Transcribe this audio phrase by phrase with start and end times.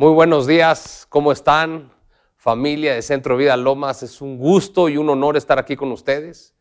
[0.00, 1.92] Muy buenos días, ¿cómo están?
[2.36, 6.54] Familia de Centro Vida Lomas, es un gusto y un honor estar aquí con ustedes.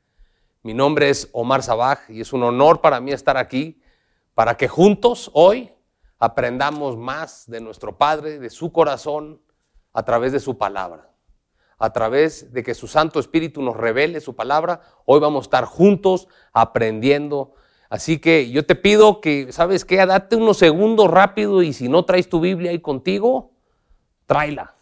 [0.64, 3.80] Mi nombre es Omar Sabaj y es un honor para mí estar aquí
[4.34, 5.72] para que juntos hoy
[6.18, 9.40] aprendamos más de nuestro Padre, de su corazón,
[9.94, 11.12] a través de su palabra.
[11.78, 15.66] A través de que su Santo Espíritu nos revele su palabra, hoy vamos a estar
[15.66, 17.54] juntos aprendiendo
[17.90, 20.06] Así que yo te pido que, ¿sabes qué?
[20.06, 23.52] Date unos segundos rápido y si no traes tu Biblia ahí contigo,
[24.26, 24.74] tráela.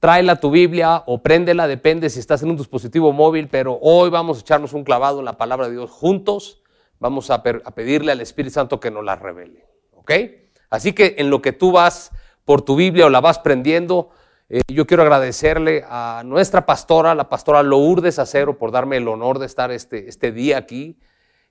[0.00, 4.38] Tráela tu Biblia o préndela, depende si estás en un dispositivo móvil, pero hoy vamos
[4.38, 6.62] a echarnos un clavado en la palabra de Dios juntos.
[6.98, 9.66] Vamos a, pedirle al Espíritu Santo que nos la revele.
[9.92, 10.12] ¿Ok?
[10.70, 12.10] Así que en lo que tú vas
[12.44, 14.10] por tu Biblia o la vas prendiendo,
[14.48, 19.38] eh, yo quiero agradecerle a nuestra pastora, la pastora Lourdes Acero, por darme el honor
[19.38, 20.98] de estar este, este día aquí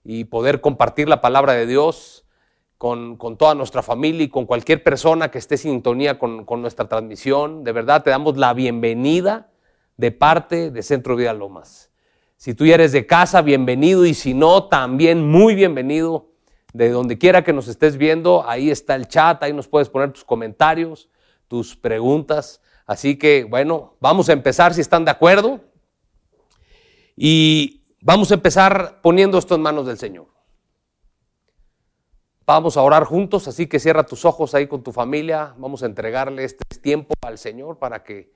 [0.03, 2.25] y poder compartir la palabra de Dios
[2.81, 7.63] con, toda nuestra familia y con cualquier persona que esté en sintonía con, nuestra transmisión.
[7.63, 9.51] De verdad, te damos la bienvenida
[9.97, 11.91] de parte de Centro Vida Lomas.
[12.37, 16.31] Si tú ya eres de casa, bienvenido y si no, también muy bienvenido.
[16.73, 20.11] De donde quiera que nos estés viendo, ahí está el chat, ahí nos puedes poner
[20.11, 21.07] tus comentarios,
[21.47, 22.61] tus preguntas.
[22.87, 25.59] Así que, bueno, vamos a empezar si están de acuerdo.
[27.15, 30.27] Y Vamos a empezar poniendo esto en manos del Señor.
[32.47, 35.53] Vamos a orar juntos, así que cierra tus ojos ahí con tu familia.
[35.57, 38.33] Vamos a entregarle este tiempo al Señor para que,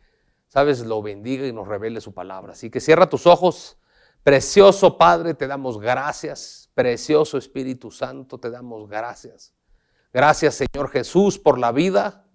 [0.48, 2.54] sabes, lo bendiga y nos revele su palabra.
[2.54, 3.80] Así que cierra tus ojos.
[4.22, 6.70] Precioso Padre, te damos gracias.
[6.76, 9.56] Precioso Espíritu Santo, te damos gracias.
[10.14, 12.26] Gracias Señor Jesús por la vida,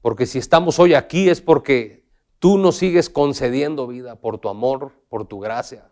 [0.00, 4.92] porque si estamos hoy aquí es porque tú nos sigues concediendo vida por tu amor,
[5.10, 5.91] por tu gracia.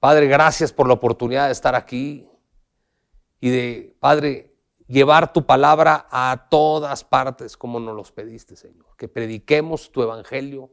[0.00, 2.26] Padre, gracias por la oportunidad de estar aquí
[3.38, 8.96] y de, Padre, llevar tu palabra a todas partes como nos los pediste, Señor.
[8.96, 10.72] Que prediquemos tu evangelio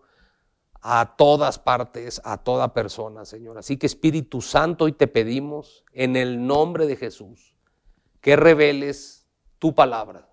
[0.82, 3.58] a todas partes, a toda persona, Señor.
[3.58, 7.54] Así que Espíritu Santo, hoy te pedimos en el nombre de Jesús
[8.22, 9.28] que reveles
[9.60, 10.30] tu palabra.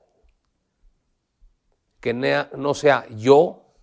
[1.99, 3.75] Que no sea yo,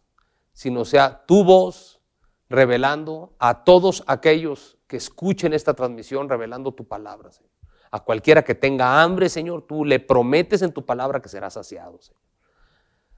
[0.54, 2.02] sino sea tu voz
[2.50, 7.50] revelando a todos aquellos que escuchen esta transmisión revelando tu palabra, Señor.
[7.92, 12.02] A cualquiera que tenga hambre, Señor, tú le prometes en tu palabra que será saciado,
[12.02, 12.22] Señor.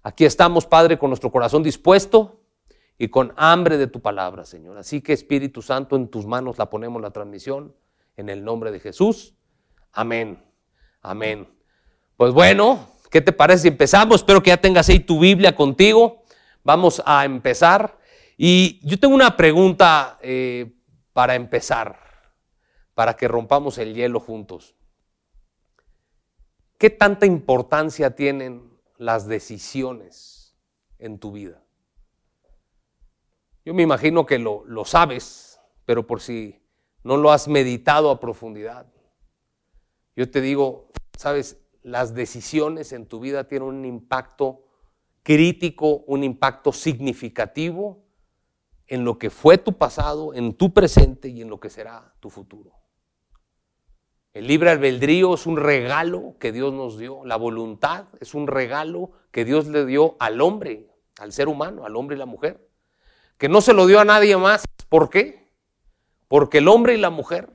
[0.04, 2.44] Aquí estamos, Padre, con nuestro corazón dispuesto
[3.00, 4.78] y con hambre de tu palabra, Señor.
[4.78, 7.76] Así que Espíritu Santo, en tus manos la ponemos la transmisión,
[8.18, 9.34] en el nombre de Jesús.
[9.94, 10.46] Amén.
[11.02, 11.48] Amén.
[12.18, 14.18] Pues bueno, ¿qué te parece si empezamos?
[14.18, 16.22] Espero que ya tengas ahí tu Biblia contigo.
[16.64, 17.98] Vamos a empezar.
[18.38, 20.72] Y yo tengo una pregunta eh,
[21.14, 22.00] para empezar,
[22.96, 24.76] para que rompamos el hielo juntos.
[26.78, 30.58] ¿Qué tanta importancia tienen las decisiones
[30.98, 31.64] en tu vida?
[33.64, 36.62] Yo me imagino que lo, lo sabes, pero por si
[37.04, 38.92] no lo has meditado a profundidad.
[40.16, 44.66] Yo te digo, sabes, las decisiones en tu vida tienen un impacto
[45.22, 48.03] crítico, un impacto significativo
[48.94, 52.30] en lo que fue tu pasado, en tu presente y en lo que será tu
[52.30, 52.74] futuro.
[54.34, 57.26] El libre albedrío es un regalo que Dios nos dio.
[57.26, 61.96] La voluntad es un regalo que Dios le dio al hombre, al ser humano, al
[61.96, 62.70] hombre y la mujer.
[63.40, 64.64] Que no se lo dio a nadie más.
[64.90, 65.52] ¿Por qué?
[66.28, 67.50] Porque el hombre y la mujer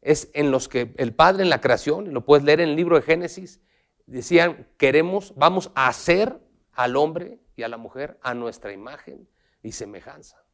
[0.00, 2.76] es en los que el Padre en la creación, y lo puedes leer en el
[2.76, 3.60] libro de Génesis,
[4.06, 6.38] decían, queremos, vamos a hacer
[6.70, 9.26] al hombre y a la mujer a nuestra imagen
[9.64, 10.44] y semejanza.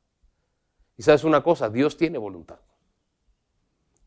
[0.96, 2.60] Y sabes una cosa, Dios tiene voluntad.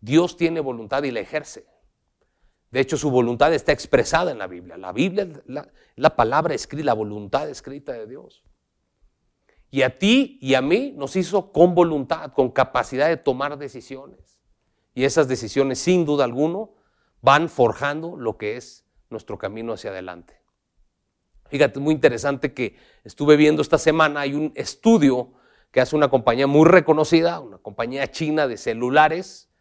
[0.01, 1.67] Dios tiene voluntad y la ejerce.
[2.71, 4.77] De hecho, su voluntad está expresada en la Biblia.
[4.77, 8.43] La Biblia es la, la, palabra escrita, la voluntad escrita de Dios.
[9.69, 14.39] Y a ti y a mí nos hizo con voluntad, con capacidad de tomar decisiones.
[14.95, 16.75] Y esas decisiones, sin duda alguno,
[17.21, 20.42] van forjando lo que es nuestro camino hacia adelante.
[21.53, 25.33] Fíjate, muy interesante que estuve viendo esta semana, hay un estudio
[25.69, 29.51] que hace una compañía muy reconocida, una compañía china de celulares,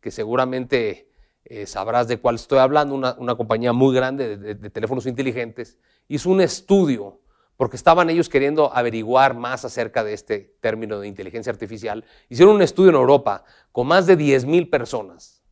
[0.00, 1.08] que seguramente
[1.44, 5.78] eh, sabrás de cuál estoy hablando, una, compañía muy grande de, teléfonos inteligentes,
[6.08, 7.20] hizo un estudio
[7.56, 12.04] porque estaban ellos queriendo averiguar más acerca de este término de inteligencia artificial.
[12.28, 15.44] Hicieron un estudio en Europa con más de 10 mil personas,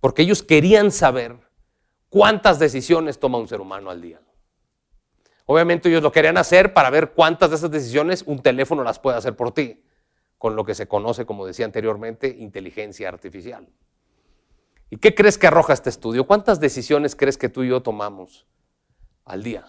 [0.00, 1.38] porque ellos querían saber
[2.10, 4.20] cuántas decisiones toma un ser humano al día.
[5.50, 9.16] Obviamente ellos lo querían hacer para ver cuántas de esas decisiones un teléfono las puede
[9.16, 9.82] hacer por ti,
[10.38, 13.68] con lo que se conoce, como decía anteriormente, inteligencia artificial.
[14.90, 16.26] ¿Y qué crees que arroja este estudio?
[16.26, 18.46] ¿Cuántas decisiones crees que tú y yo tomamos
[19.24, 19.64] al día.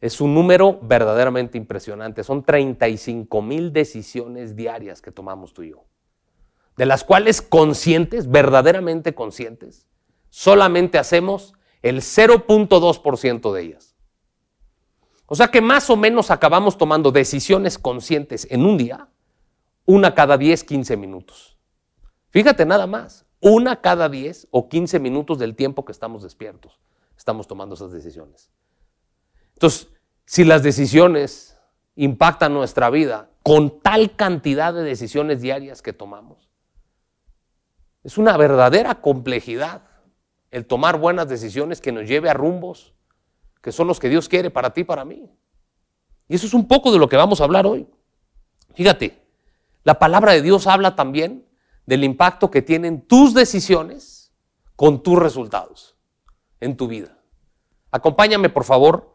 [0.00, 2.22] Es un número verdaderamente impresionante.
[2.22, 5.84] Son 35 mil decisiones diarias que tomamos tú y yo.
[6.76, 9.86] De las cuales conscientes, verdaderamente conscientes,
[10.30, 13.97] solamente hacemos el 0.2% de ellas.
[15.30, 19.08] O sea que más o menos acabamos tomando decisiones conscientes en un día,
[19.84, 21.58] una cada 10, 15 minutos.
[22.30, 26.80] Fíjate nada más, una cada 10 o 15 minutos del tiempo que estamos despiertos,
[27.16, 28.50] estamos tomando esas decisiones.
[29.52, 29.88] Entonces,
[30.24, 31.58] si las decisiones
[31.94, 36.48] impactan nuestra vida con tal cantidad de decisiones diarias que tomamos,
[38.02, 39.82] es una verdadera complejidad
[40.50, 42.94] el tomar buenas decisiones que nos lleve a rumbos
[43.60, 45.30] que son los que Dios quiere para ti y para mí.
[46.28, 47.86] Y eso es un poco de lo que vamos a hablar hoy.
[48.74, 49.22] Fíjate,
[49.84, 51.46] la palabra de Dios habla también
[51.86, 54.32] del impacto que tienen tus decisiones
[54.76, 55.96] con tus resultados
[56.60, 57.18] en tu vida.
[57.90, 59.14] Acompáñame, por favor,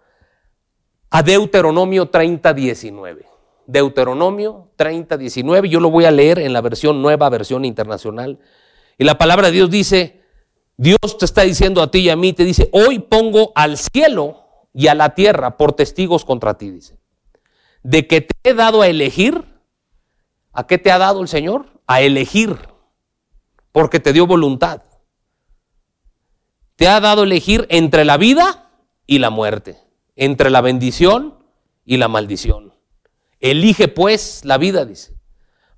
[1.12, 3.28] a Deuteronomio 30, 19.
[3.68, 5.70] Deuteronomio 30, 19.
[5.70, 8.40] Yo lo voy a leer en la versión nueva, versión internacional.
[8.98, 10.23] Y la palabra de Dios dice,
[10.78, 14.68] Dios te está diciendo a ti y a mí, te dice, hoy pongo al cielo
[14.74, 16.98] y a la tierra por testigos contra ti, dice,
[17.84, 19.46] de que te he dado a elegir.
[20.56, 21.82] ¿A qué te ha dado el Señor?
[21.88, 22.58] A elegir,
[23.72, 24.84] porque te dio voluntad.
[26.76, 28.70] Te ha dado elegir entre la vida
[29.08, 29.84] y la muerte
[30.16, 31.36] entre la bendición
[31.86, 32.74] y la maldición.
[33.40, 35.18] Elige pues la vida, dice,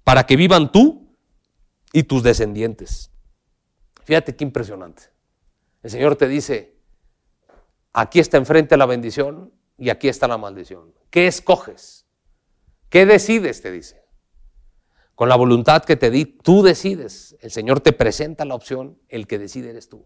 [0.04, 1.18] para que vivan tú
[1.92, 3.12] y tus descendientes.
[4.06, 5.04] Fíjate qué impresionante.
[5.84, 6.78] El Señor te dice,
[7.92, 10.94] aquí está enfrente la bendición y aquí está la maldición.
[11.10, 12.06] ¿Qué escoges?
[12.90, 13.62] ¿Qué decides?
[13.62, 14.06] Te dice.
[15.16, 17.36] Con la voluntad que te di, tú decides.
[17.40, 20.06] El Señor te presenta la opción, el que decide eres tú.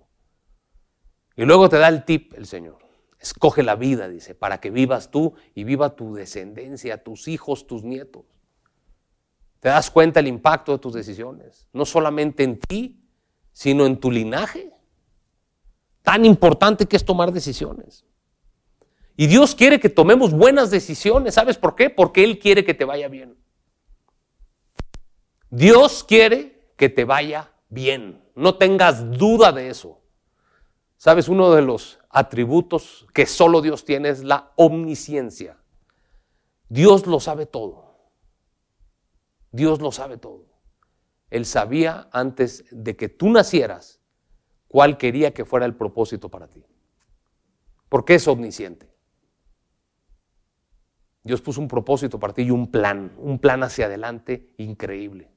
[1.36, 2.78] Y luego te da el tip el Señor.
[3.20, 7.84] Escoge la vida, dice, para que vivas tú y viva tu descendencia, tus hijos, tus
[7.84, 8.26] nietos.
[9.60, 11.68] ¿Te das cuenta el impacto de tus decisiones?
[11.74, 12.99] No solamente en ti,
[13.60, 14.72] sino en tu linaje.
[16.02, 18.06] Tan importante que es tomar decisiones.
[19.18, 21.34] Y Dios quiere que tomemos buenas decisiones.
[21.34, 21.90] ¿Sabes por qué?
[21.90, 23.36] Porque Él quiere que te vaya bien.
[25.50, 28.24] Dios quiere que te vaya bien.
[28.34, 30.00] No tengas duda de eso.
[30.96, 31.28] ¿Sabes?
[31.28, 35.58] Uno de los atributos que solo Dios tiene es la omnisciencia.
[36.70, 37.94] Dios lo sabe todo.
[39.52, 40.49] Dios lo sabe todo.
[41.30, 44.00] Él sabía antes de que tú nacieras
[44.68, 46.64] cuál quería que fuera el propósito para ti.
[47.90, 48.90] Porque es omnisciente.
[51.24, 55.32] Dios puso un propósito para ti y un plan, un plan hacia adelante increíble.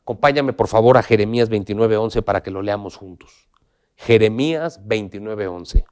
[0.00, 3.48] Acompáñame por favor a Jeremías 29:11 para que lo leamos juntos.
[3.96, 5.84] Jeremías 29:11.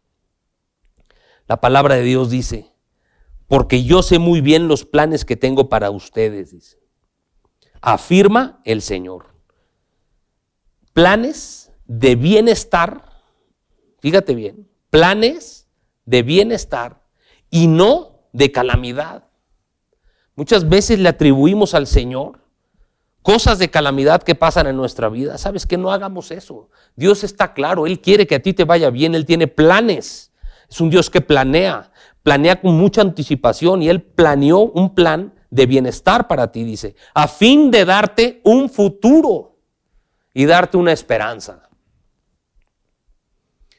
[1.46, 2.72] La palabra de Dios dice,
[3.46, 6.78] porque yo sé muy bien los planes que tengo para ustedes, dice.
[7.80, 9.26] Afirma el Señor.
[10.92, 13.04] Planes de bienestar,
[14.00, 15.68] fíjate bien, planes
[16.04, 17.02] de bienestar
[17.50, 19.24] y no de calamidad.
[20.36, 22.40] Muchas veces le atribuimos al Señor
[23.22, 25.38] cosas de calamidad que pasan en nuestra vida.
[25.38, 26.70] Sabes que no hagamos eso.
[26.96, 30.32] Dios está claro, Él quiere que a ti te vaya bien, Él tiene planes.
[30.68, 31.90] Es un Dios que planea,
[32.22, 37.28] planea con mucha anticipación y Él planeó un plan de bienestar para ti, dice, a
[37.28, 39.58] fin de darte un futuro
[40.32, 41.68] y darte una esperanza.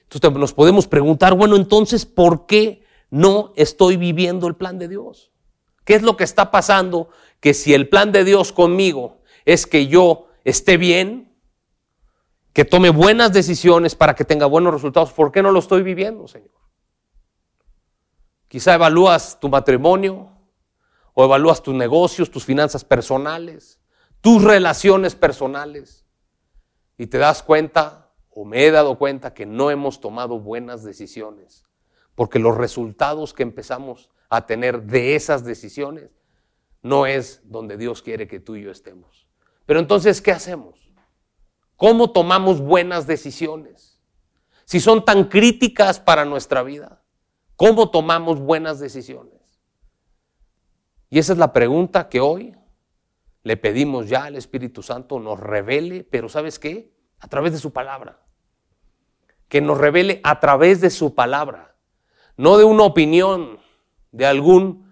[0.03, 5.31] Entonces nos podemos preguntar, bueno, entonces, ¿por qué no estoy viviendo el plan de Dios?
[5.85, 7.09] ¿Qué es lo que está pasando?
[7.39, 11.33] Que si el plan de Dios conmigo es que yo esté bien,
[12.53, 15.13] que tome buenas decisiones para que tenga buenos resultados.
[15.13, 16.51] ¿Por qué no lo estoy viviendo, Señor?
[18.49, 20.30] Quizá evalúas tu matrimonio
[21.13, 23.79] o evalúas tus negocios, tus finanzas personales,
[24.21, 26.05] tus relaciones personales
[26.97, 31.65] y te das cuenta o me he dado cuenta que no hemos tomado buenas decisiones
[32.15, 36.11] porque los resultados que empezamos a tener de esas decisiones
[36.81, 39.27] no es donde Dios quiere que tú y yo estemos.
[39.65, 40.91] Pero entonces, ¿qué hacemos?
[41.75, 43.99] ¿Cómo tomamos buenas decisiones?
[44.65, 47.01] Si son tan críticas para nuestra vida,
[47.55, 49.40] ¿cómo tomamos buenas decisiones?
[51.11, 52.55] Y esa es la pregunta que hoy
[53.43, 56.95] le pedimos ya al Espíritu Santo nos revele, pero ¿sabes qué?
[57.19, 58.21] A través de su palabra.
[59.49, 61.75] Que nos revele a través de su palabra,
[62.37, 63.59] no de una opinión
[64.13, 64.89] de algún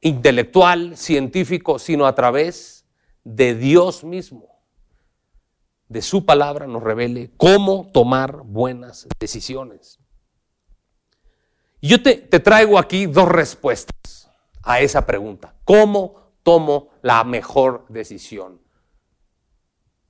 [0.00, 2.84] intelectual, científico, sino a través
[3.22, 4.48] de Dios mismo,
[5.88, 10.00] de su palabra, nos revele cómo tomar buenas decisiones.
[11.80, 14.21] Yo te, te traigo aquí dos respuestas
[14.62, 15.54] a esa pregunta.
[15.64, 18.60] ¿Cómo tomo la mejor decisión?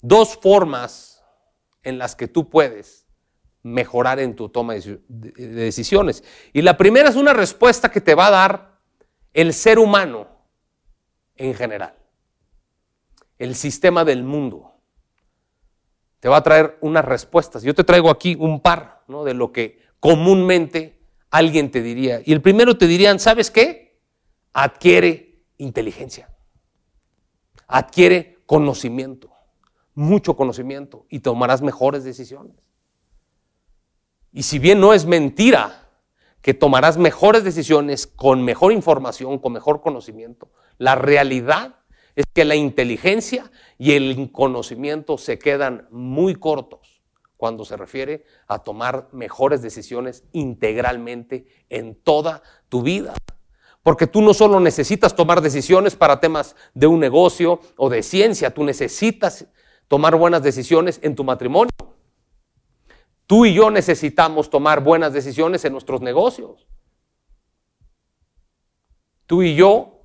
[0.01, 1.25] Dos formas
[1.83, 3.07] en las que tú puedes
[3.63, 6.25] mejorar en tu toma de decisiones.
[6.53, 8.79] Y la primera es una respuesta que te va a dar
[9.33, 10.29] el ser humano
[11.37, 11.95] en general,
[13.39, 14.75] el sistema del mundo.
[16.21, 17.63] Te va a traer unas respuestas.
[17.63, 22.21] Yo te traigo aquí un par de lo que comúnmente alguien te diría.
[22.25, 23.82] Y el primero te dirían, ¿sabes qué?
[24.53, 26.29] Adquiere inteligencia,
[27.67, 29.31] adquiere conocimiento,
[29.95, 32.57] mucho conocimiento y tomarás mejores decisiones.
[34.33, 35.91] Y si bien no es mentira
[36.41, 41.77] que tomarás mejores decisiones con mejor información, con mejor conocimiento, la realidad
[42.17, 47.03] es que la inteligencia y el conocimiento se quedan muy cortos
[47.37, 53.15] cuando se refiere a tomar mejores decisiones integralmente en toda tu vida.
[53.83, 58.55] Porque tú no solo necesitas tomar decisiones para temas de un negocio o de ciencia,
[58.55, 59.47] tú necesitas
[59.89, 61.71] tomar buenas decisiones en tu matrimonio.
[63.27, 66.67] Tú y yo necesitamos tomar buenas decisiones en nuestros negocios.
[69.27, 70.03] Tú y yo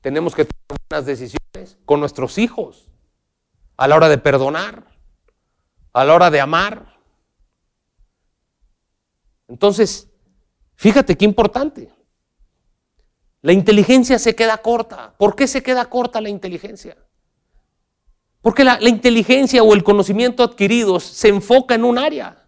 [0.00, 2.88] tenemos que tomar buenas decisiones con nuestros hijos,
[3.76, 4.84] a la hora de perdonar,
[5.92, 6.98] a la hora de amar.
[9.48, 10.10] Entonces,
[10.74, 11.92] fíjate qué importante.
[13.42, 15.14] La inteligencia se queda corta.
[15.18, 16.96] ¿Por qué se queda corta la inteligencia?
[18.40, 22.44] Porque la, inteligencia o el conocimiento adquirido se enfoca en un área.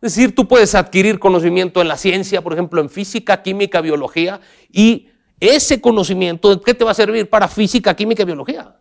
[0.00, 4.40] Es decir, tú puedes adquirir conocimiento en la ciencia, por ejemplo, en física, química, biología,
[4.70, 5.08] y
[5.40, 8.76] ese conocimiento, ¿qué te va a servir para física, química y biología?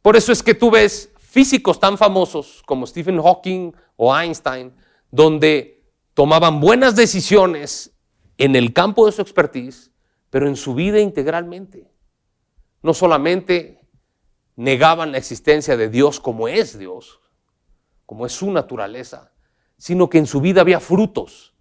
[0.00, 4.72] Por eso es que tú ves físicos tan famosos como Stephen Hawking o Einstein,
[5.10, 5.84] donde
[6.14, 7.91] tomaban buenas decisiones
[8.42, 9.92] en el campo de su expertise,
[10.28, 11.88] pero en su vida integralmente.
[12.82, 13.86] No solamente
[14.56, 17.20] negaban la existencia de Dios como es Dios,
[18.04, 19.30] como es su naturaleza,
[19.76, 21.54] sino que en su vida había frutos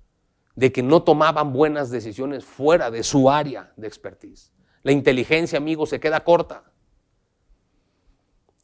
[0.56, 4.52] de que no tomaban buenas decisiones fuera de su área de expertise.
[4.82, 6.64] La inteligencia, amigos, se queda corta.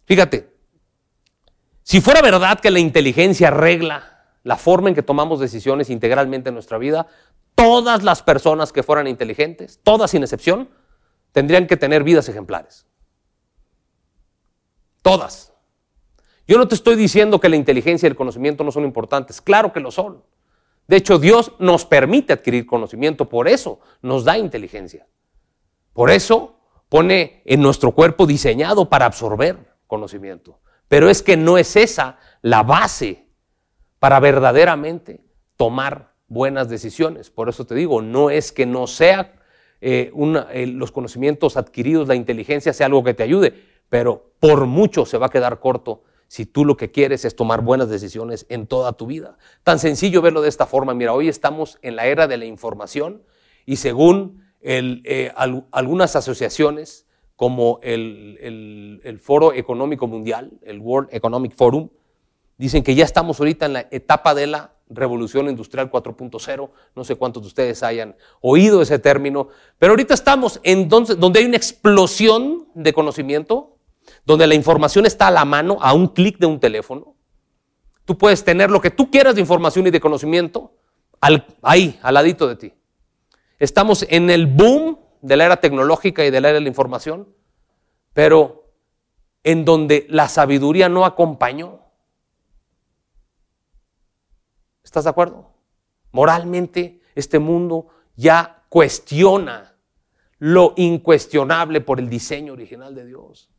[0.06, 0.58] Fíjate,
[1.84, 6.54] si fuera verdad que la inteligencia arregla la forma en que tomamos decisiones integralmente en
[6.54, 7.08] nuestra vida,
[7.58, 10.70] todas las personas que fueran inteligentes, todas sin excepción,
[11.32, 12.86] tendrían que tener vidas ejemplares.
[15.02, 15.54] Todas.
[16.48, 19.74] Yo no te estoy diciendo que la inteligencia y el conocimiento no son importantes, claro
[19.74, 20.24] que lo son.
[20.88, 25.08] De hecho, Dios nos permite adquirir conocimiento, por eso nos da inteligencia.
[25.94, 26.60] Por eso
[26.90, 30.60] pone en nuestro cuerpo diseñado para absorber conocimiento.
[30.88, 33.26] Pero es que no es esa la base
[33.98, 35.22] para verdaderamente
[35.58, 37.30] tomar buenas decisiones.
[37.30, 39.34] Por eso te digo, no es que no sea
[39.82, 40.12] eh,
[40.52, 43.54] eh, los conocimientos adquiridos, la inteligencia sea algo que te ayude,
[43.90, 47.62] pero por mucho se va a quedar corto si tú lo que quieres es tomar
[47.62, 49.38] buenas decisiones en toda tu vida.
[49.64, 50.94] Tan sencillo verlo de esta forma.
[50.94, 53.24] Mira, hoy estamos en la era de la información
[53.66, 55.32] y según eh,
[55.72, 57.06] algunas asociaciones
[57.38, 61.90] como el, el, Foro Económico Mundial, el World Economic Forum,
[62.58, 66.70] dicen que ya estamos ahorita en la etapa de la revolución industrial 4.0.
[66.96, 71.40] No sé cuántos de ustedes hayan oído ese término, pero ahorita estamos en donde, donde
[71.40, 73.78] hay una explosión de conocimiento,
[74.26, 77.16] donde la información está a la mano, a un clic de un teléfono.
[78.06, 80.74] Tú puedes tener lo que tú quieras de información y de conocimiento
[81.62, 82.74] ahí, al ladito de ti.
[83.60, 87.28] Estamos en el boom de la era tecnológica y de la era de la información,
[88.14, 88.72] pero
[89.44, 91.82] en donde la sabiduría no acompañó.
[94.98, 95.52] ¿Estás de acuerdo?
[96.12, 97.86] Moralmente, este mundo
[98.16, 99.76] ya cuestiona
[100.40, 103.52] lo incuestionable por el diseño original de Dios.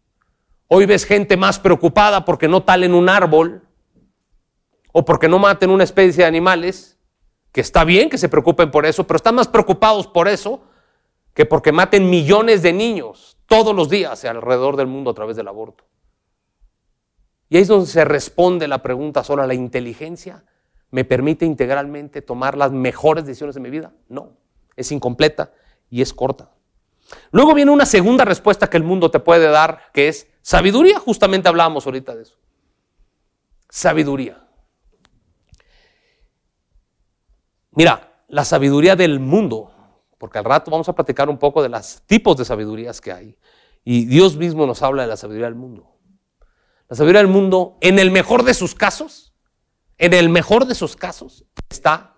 [0.66, 3.62] Hoy ves gente más preocupada porque no talen un árbol
[4.90, 6.98] o porque no maten una especie de animales,
[7.52, 10.62] que está bien que se preocupen por eso, pero están más preocupados por eso
[11.34, 15.46] que porque maten millones de niños todos los días alrededor del mundo a través del
[15.46, 15.84] aborto.
[17.48, 20.44] Y ahí es donde se responde la pregunta ¿solo ¿la inteligencia
[20.90, 23.92] me permite integralmente tomar las mejores decisiones de mi vida?
[24.08, 24.32] No,
[24.76, 25.52] es incompleta
[25.90, 26.50] y es corta.
[27.30, 31.46] Luego viene una segunda respuesta que el mundo te puede dar, que es Sabiduría, justamente
[31.46, 32.38] hablábamos ahorita de eso.
[33.68, 34.48] Sabiduría.
[37.72, 39.70] Mira, la sabiduría del mundo,
[40.16, 43.36] porque al rato vamos a platicar un poco de los tipos de sabidurías que hay.
[43.84, 45.98] Y Dios mismo nos habla de la sabiduría del mundo.
[46.88, 49.27] La sabiduría del mundo, en el mejor de sus casos,
[49.98, 52.14] en el mejor de sus casos, está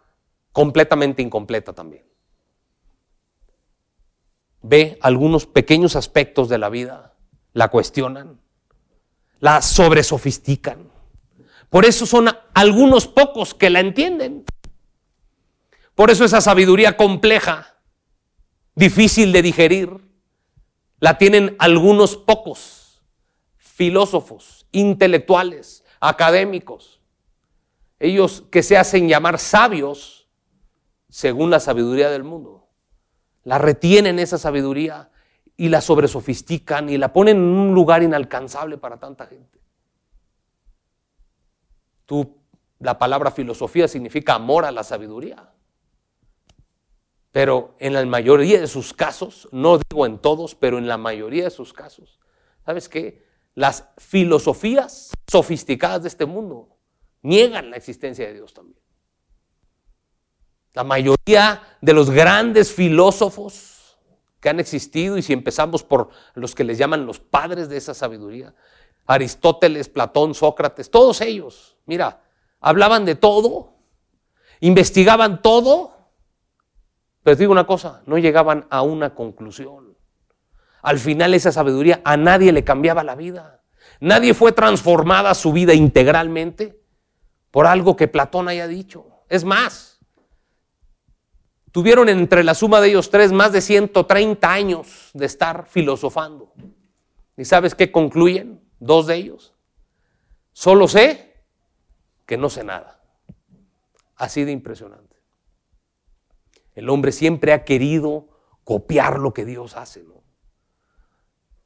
[0.52, 2.04] completamente incompleta también.
[4.62, 7.14] Ve algunos pequeños aspectos de la vida,
[7.54, 8.40] la cuestionan,
[9.38, 10.90] la sobresofistican.
[11.70, 14.44] Por eso son algunos pocos que la entienden.
[15.94, 17.76] Por eso esa sabiduría compleja,
[18.74, 20.10] difícil de digerir,
[20.98, 23.02] la tienen algunos pocos
[23.56, 26.99] filósofos, intelectuales, académicos.
[28.00, 30.26] Ellos que se hacen llamar sabios
[31.10, 32.66] según la sabiduría del mundo.
[33.44, 35.10] La retienen esa sabiduría
[35.56, 39.60] y la sobresofistican y la ponen en un lugar inalcanzable para tanta gente.
[42.06, 42.38] Tú,
[42.78, 45.52] la palabra filosofía significa amor a la sabiduría.
[47.32, 51.44] Pero en la mayoría de sus casos, no digo en todos, pero en la mayoría
[51.44, 52.18] de sus casos,
[52.64, 53.26] ¿sabes qué?
[53.54, 56.79] Las filosofías sofisticadas de este mundo
[57.22, 58.80] niegan la existencia de Dios también.
[60.72, 63.98] La mayoría de los grandes filósofos
[64.40, 67.92] que han existido, y si empezamos por los que les llaman los padres de esa
[67.92, 68.54] sabiduría,
[69.06, 72.22] Aristóteles, Platón, Sócrates, todos ellos, mira,
[72.60, 73.74] hablaban de todo,
[74.60, 75.92] investigaban todo,
[77.22, 79.96] pero te digo una cosa, no llegaban a una conclusión.
[80.82, 83.62] Al final esa sabiduría a nadie le cambiaba la vida.
[84.00, 86.79] Nadie fue transformada su vida integralmente
[87.50, 89.06] por algo que Platón haya dicho.
[89.28, 90.00] Es más,
[91.72, 96.52] tuvieron entre la suma de ellos tres más de 130 años de estar filosofando.
[97.36, 98.62] ¿Y sabes qué concluyen?
[98.78, 99.54] Dos de ellos.
[100.52, 101.44] Solo sé
[102.26, 103.02] que no sé nada.
[104.16, 105.16] Así de impresionante.
[106.74, 108.28] El hombre siempre ha querido
[108.64, 110.19] copiar lo que Dios hace, ¿no?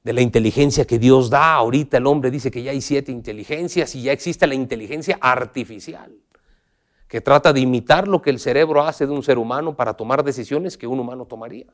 [0.04, 3.94] De la inteligencia que Dios da, ahorita el hombre dice que ya hay siete inteligencias
[3.94, 6.14] y ya existe la inteligencia artificial,
[7.08, 10.23] que trata de imitar lo que el cerebro hace de un ser humano para tomar
[10.23, 11.73] decisiones que un humano tomaría.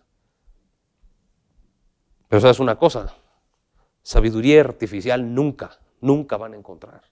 [2.29, 3.17] Pero sabes una cosa,
[4.03, 7.03] sabiduría artificial nunca, nunca van a encontrar.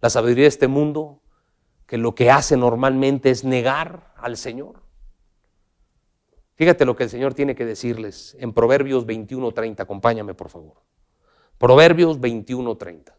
[0.00, 1.22] La sabiduría de este mundo,
[1.86, 4.87] que lo que hace normalmente es negar al Señor.
[6.58, 9.84] Fíjate lo que el Señor tiene que decirles en Proverbios 21:30.
[9.84, 10.82] Acompáñame, por favor.
[11.56, 13.14] Proverbios 21:30.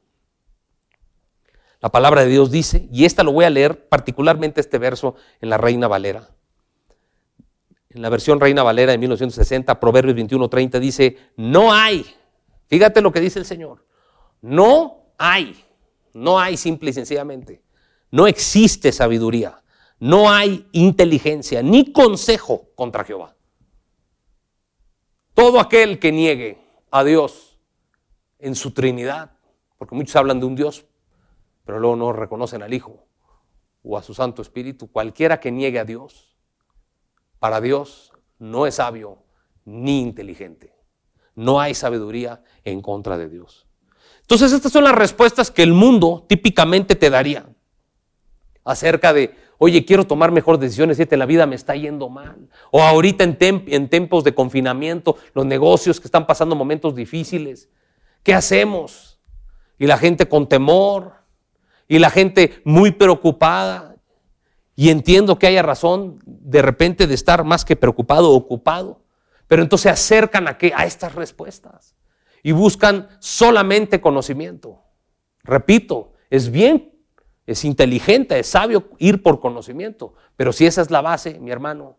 [1.79, 5.49] La palabra de Dios dice, y esta lo voy a leer particularmente este verso en
[5.49, 6.29] la Reina Valera.
[7.89, 12.05] En la versión Reina Valera de 1960, Proverbios 21:30 dice, no hay,
[12.67, 13.85] fíjate lo que dice el Señor,
[14.41, 15.63] no hay,
[16.13, 17.61] no hay simple y sencillamente,
[18.11, 19.63] no existe sabiduría,
[19.99, 23.35] no hay inteligencia ni consejo contra Jehová.
[25.33, 27.59] Todo aquel que niegue a Dios
[28.39, 29.31] en su Trinidad,
[29.77, 30.85] porque muchos hablan de un Dios,
[31.65, 33.05] pero luego no reconocen al Hijo
[33.83, 36.35] o a su Santo Espíritu, cualquiera que niegue a Dios,
[37.39, 39.23] para Dios no es sabio
[39.65, 40.73] ni inteligente.
[41.35, 43.67] No hay sabiduría en contra de Dios.
[44.21, 47.47] Entonces estas son las respuestas que el mundo típicamente te daría
[48.63, 52.49] acerca de, oye, quiero tomar mejores decisiones, fíjate, la vida me está yendo mal.
[52.71, 57.69] O ahorita en, en tiempos de confinamiento, los negocios que están pasando momentos difíciles,
[58.23, 59.19] ¿qué hacemos?
[59.77, 61.19] Y la gente con temor,
[61.89, 63.97] y la gente muy preocupada.
[64.75, 69.01] Y entiendo que haya razón de repente de estar más que preocupado, ocupado.
[69.47, 70.57] Pero entonces se acercan a?
[70.75, 71.95] A estas respuestas.
[72.43, 74.81] Y buscan solamente conocimiento.
[75.43, 76.93] Repito, es bien
[77.51, 80.13] es inteligente, es sabio ir por conocimiento.
[80.35, 81.97] Pero si esa es la base, mi hermano,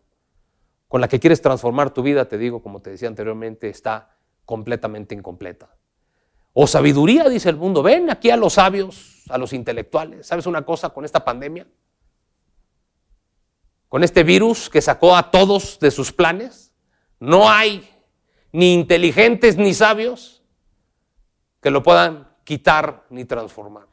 [0.87, 5.13] con la que quieres transformar tu vida, te digo, como te decía anteriormente, está completamente
[5.13, 5.75] incompleta.
[6.53, 7.83] O sabiduría, dice el mundo.
[7.83, 10.25] Ven aquí a los sabios, a los intelectuales.
[10.25, 11.67] ¿Sabes una cosa con esta pandemia?
[13.89, 16.73] Con este virus que sacó a todos de sus planes.
[17.19, 17.89] No hay
[18.53, 20.43] ni inteligentes ni sabios
[21.61, 23.90] que lo puedan quitar ni transformar.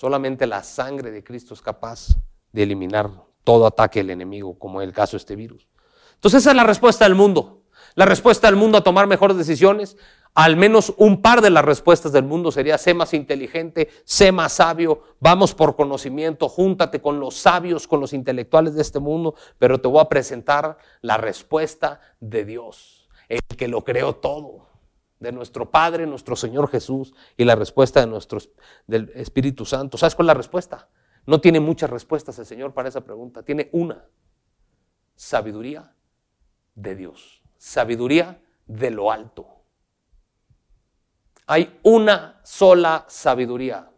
[0.00, 2.16] Solamente la sangre de Cristo es capaz
[2.52, 3.10] de eliminar
[3.44, 5.68] todo ataque del enemigo, como en el caso de este virus.
[6.14, 7.64] Entonces esa es la respuesta del mundo.
[7.96, 9.98] La respuesta del mundo a tomar mejores decisiones,
[10.32, 14.54] al menos un par de las respuestas del mundo sería, sé más inteligente, sé más
[14.54, 19.82] sabio, vamos por conocimiento, júntate con los sabios, con los intelectuales de este mundo, pero
[19.82, 24.69] te voy a presentar la respuesta de Dios, el que lo creó todo
[25.20, 28.40] de nuestro Padre, nuestro Señor Jesús, y la respuesta de nuestro,
[28.86, 29.98] del Espíritu Santo.
[29.98, 30.88] ¿Sabes cuál es la respuesta?
[31.26, 33.42] No tiene muchas respuestas el Señor para esa pregunta.
[33.42, 34.04] Tiene una.
[35.14, 35.94] Sabiduría
[36.74, 37.42] de Dios.
[37.58, 39.46] Sabiduría de lo alto.
[41.46, 43.90] Hay una sola sabiduría.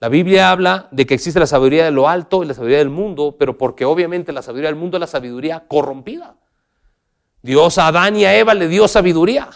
[0.00, 2.88] La Biblia habla de que existe la sabiduría de lo alto y la sabiduría del
[2.88, 6.36] mundo, pero porque obviamente la sabiduría del mundo es la sabiduría corrompida.
[7.48, 9.48] Dios a Adán y a Eva le dio sabiduría.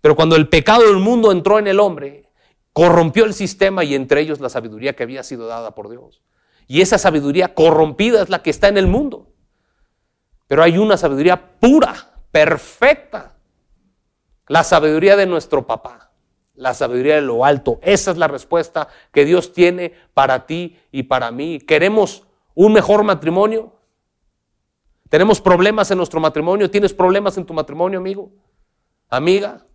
[0.00, 2.30] Pero cuando el pecado del mundo entró en el hombre,
[2.72, 6.22] corrompió el sistema y entre ellos la sabiduría que había sido dada por Dios.
[6.66, 9.28] Y esa sabiduría corrompida es la que está en el mundo.
[10.46, 13.36] Pero hay una sabiduría pura, perfecta.
[14.48, 16.12] La sabiduría de nuestro papá,
[16.54, 17.78] la sabiduría de lo alto.
[17.82, 21.58] Esa es la respuesta que Dios tiene para ti y para mí.
[21.60, 22.22] ¿Queremos
[22.54, 23.75] un mejor matrimonio?
[25.08, 26.70] ¿Tenemos problemas en nuestro matrimonio?
[26.70, 28.32] ¿Tienes problemas en tu matrimonio, amigo?
[29.08, 29.66] Amiga.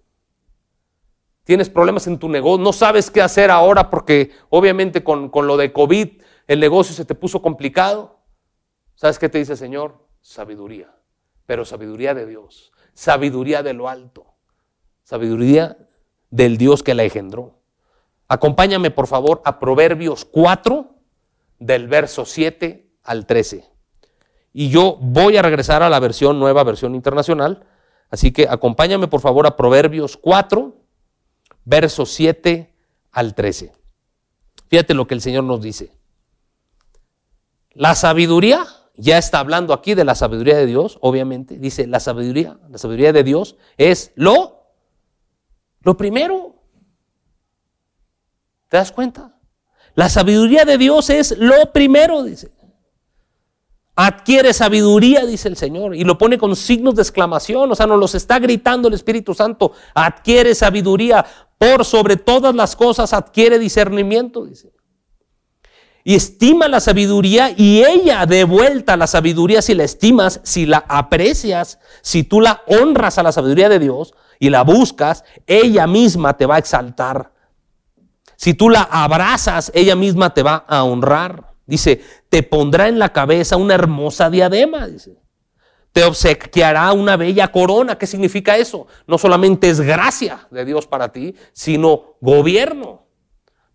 [1.43, 2.63] ¿Tienes problemas en tu negocio?
[2.63, 7.05] ¿No sabes qué hacer ahora porque obviamente con, con lo de COVID el negocio se
[7.05, 8.19] te puso complicado?
[8.95, 10.05] ¿Sabes qué te dice el Señor?
[10.21, 10.93] Sabiduría.
[11.45, 12.71] Pero sabiduría de Dios.
[12.93, 14.25] Sabiduría de lo alto.
[15.03, 15.77] Sabiduría
[16.29, 17.59] del Dios que la engendró.
[18.27, 20.95] Acompáñame por favor a Proverbios 4
[21.59, 23.69] del verso 7 al 13.
[24.53, 27.65] Y yo voy a regresar a la versión nueva, versión internacional.
[28.09, 30.75] Así que acompáñame por favor a Proverbios 4,
[31.63, 32.73] versos 7
[33.11, 33.71] al 13.
[34.67, 35.91] Fíjate lo que el Señor nos dice.
[37.73, 41.57] La sabiduría, ya está hablando aquí de la sabiduría de Dios, obviamente.
[41.57, 44.65] Dice, la sabiduría, la sabiduría de Dios es lo,
[45.79, 46.55] lo primero.
[48.67, 49.37] ¿Te das cuenta?
[49.95, 52.51] La sabiduría de Dios es lo primero, dice.
[53.95, 57.99] Adquiere sabiduría, dice el Señor, y lo pone con signos de exclamación, o sea, nos
[57.99, 59.73] los está gritando el Espíritu Santo.
[59.93, 61.25] Adquiere sabiduría,
[61.57, 64.71] por sobre todas las cosas adquiere discernimiento, dice.
[66.03, 70.83] Y estima la sabiduría y ella de vuelta la sabiduría si la estimas, si la
[70.87, 76.35] aprecias, si tú la honras a la sabiduría de Dios y la buscas, ella misma
[76.35, 77.31] te va a exaltar.
[78.35, 81.50] Si tú la abrazas, ella misma te va a honrar.
[81.71, 85.15] Dice, te pondrá en la cabeza una hermosa diadema, dice.
[85.93, 87.97] Te obsequiará una bella corona.
[87.97, 88.87] ¿Qué significa eso?
[89.07, 93.05] No solamente es gracia de Dios para ti, sino gobierno.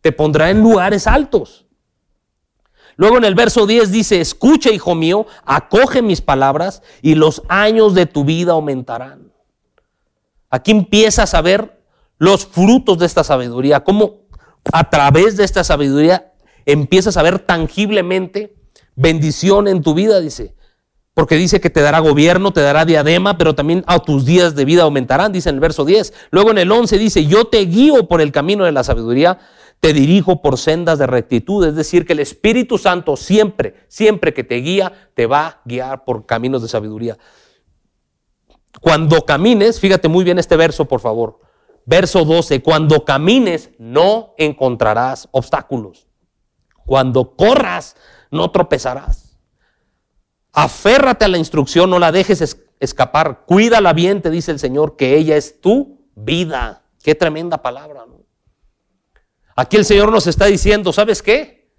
[0.02, 1.64] Te pondrá en lugares altos.
[2.96, 7.94] Luego en el verso 10 dice, escucha, hijo mío, acoge mis palabras y los años
[7.94, 9.32] de tu vida aumentarán.
[10.50, 11.82] Aquí empiezas a ver
[12.18, 14.26] los frutos de esta sabiduría, cómo
[14.70, 16.34] a través de esta sabiduría
[16.66, 18.54] empiezas a ver tangiblemente
[18.96, 20.54] bendición en tu vida, dice.
[21.14, 24.66] Porque dice que te dará gobierno, te dará diadema, pero también a tus días de
[24.66, 26.12] vida aumentarán, dice en el verso 10.
[26.30, 29.38] Luego en el 11 dice, yo te guío por el camino de la sabiduría,
[29.80, 31.66] te dirijo por sendas de rectitud.
[31.66, 36.04] Es decir, que el Espíritu Santo siempre, siempre que te guía, te va a guiar
[36.04, 37.16] por caminos de sabiduría.
[38.82, 41.40] Cuando camines, fíjate muy bien este verso, por favor.
[41.86, 46.06] Verso 12, cuando camines no encontrarás obstáculos.
[46.86, 47.96] Cuando corras,
[48.30, 49.36] no tropezarás.
[50.52, 53.44] Aférrate a la instrucción, no la dejes escapar.
[53.44, 56.84] Cuídala bien, te dice el Señor, que ella es tu vida.
[57.02, 58.04] Qué tremenda palabra.
[59.54, 61.72] Aquí el Señor nos está diciendo, ¿sabes qué?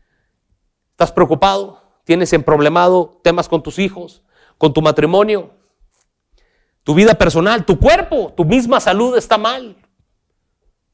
[0.91, 1.81] ¿Estás preocupado?
[2.03, 4.23] ¿Tienes emproblemado temas con tus hijos,
[4.57, 5.51] con tu matrimonio,
[6.83, 9.77] tu vida personal, tu cuerpo, tu misma salud está mal?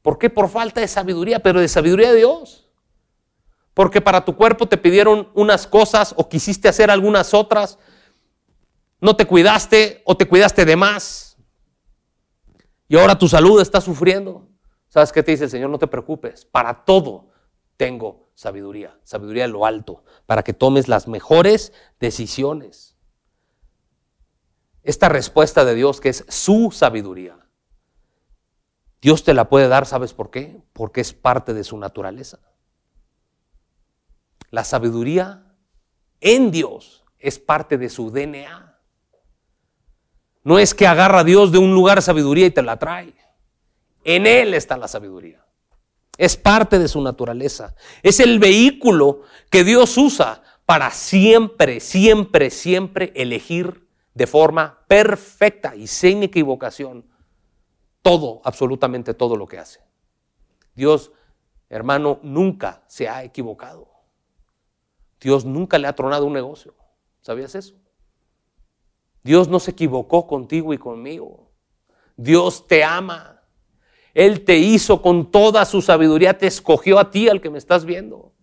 [0.02, 0.28] ¿Por qué?
[0.28, 2.63] Por falta de sabiduría, pero de sabiduría de Dios
[3.74, 7.78] porque para tu cuerpo te pidieron unas cosas o quisiste hacer algunas otras,
[9.00, 11.36] no te cuidaste o te cuidaste de más
[12.88, 14.48] y ahora tu salud está sufriendo.
[14.88, 15.70] ¿Sabes qué te dice el Señor?
[15.70, 17.30] No te preocupes, para todo
[17.76, 22.96] tengo sabiduría, sabiduría de lo alto, para que tomes las mejores decisiones.
[24.84, 27.38] Esta respuesta de Dios que es su sabiduría,
[29.00, 30.62] Dios te la puede dar, ¿sabes por qué?
[30.72, 32.38] Porque es parte de su naturaleza.
[34.54, 35.42] La sabiduría
[36.20, 38.78] en Dios es parte de su DNA.
[40.44, 43.14] No es que agarra a Dios de un lugar sabiduría y te la trae.
[44.04, 45.44] En Él está la sabiduría.
[46.16, 47.74] Es parte de su naturaleza.
[48.04, 55.88] Es el vehículo que Dios usa para siempre, siempre, siempre elegir de forma perfecta y
[55.88, 57.04] sin equivocación
[58.02, 59.80] todo, absolutamente todo lo que hace.
[60.76, 61.10] Dios,
[61.68, 63.93] hermano, nunca se ha equivocado.
[65.24, 66.74] Dios nunca le ha tronado un negocio.
[67.22, 67.74] ¿Sabías eso?
[69.22, 71.50] Dios no se equivocó contigo y conmigo.
[72.14, 73.40] Dios te ama.
[74.12, 77.86] Él te hizo con toda su sabiduría, te escogió a ti, al que me estás
[77.86, 78.33] viendo.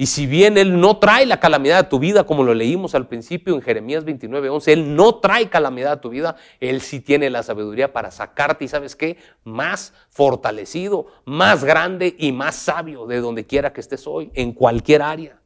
[0.00, 3.08] Y si bien Él no trae la calamidad a tu vida, como lo leímos al
[3.08, 7.30] principio en Jeremías 29, 11, Él no trae calamidad a tu vida, Él sí tiene
[7.30, 13.20] la sabiduría para sacarte y sabes qué, más fortalecido, más grande y más sabio de
[13.20, 15.42] donde quiera que estés hoy, en cualquier área.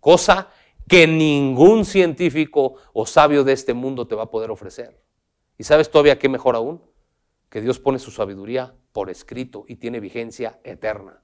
[0.00, 0.48] Cosa
[0.86, 5.00] que ningún científico o sabio de este mundo te va a poder ofrecer.
[5.56, 6.82] ¿Y sabes todavía qué mejor aún?
[7.48, 11.23] Que Dios pone su sabiduría por escrito y tiene vigencia eterna.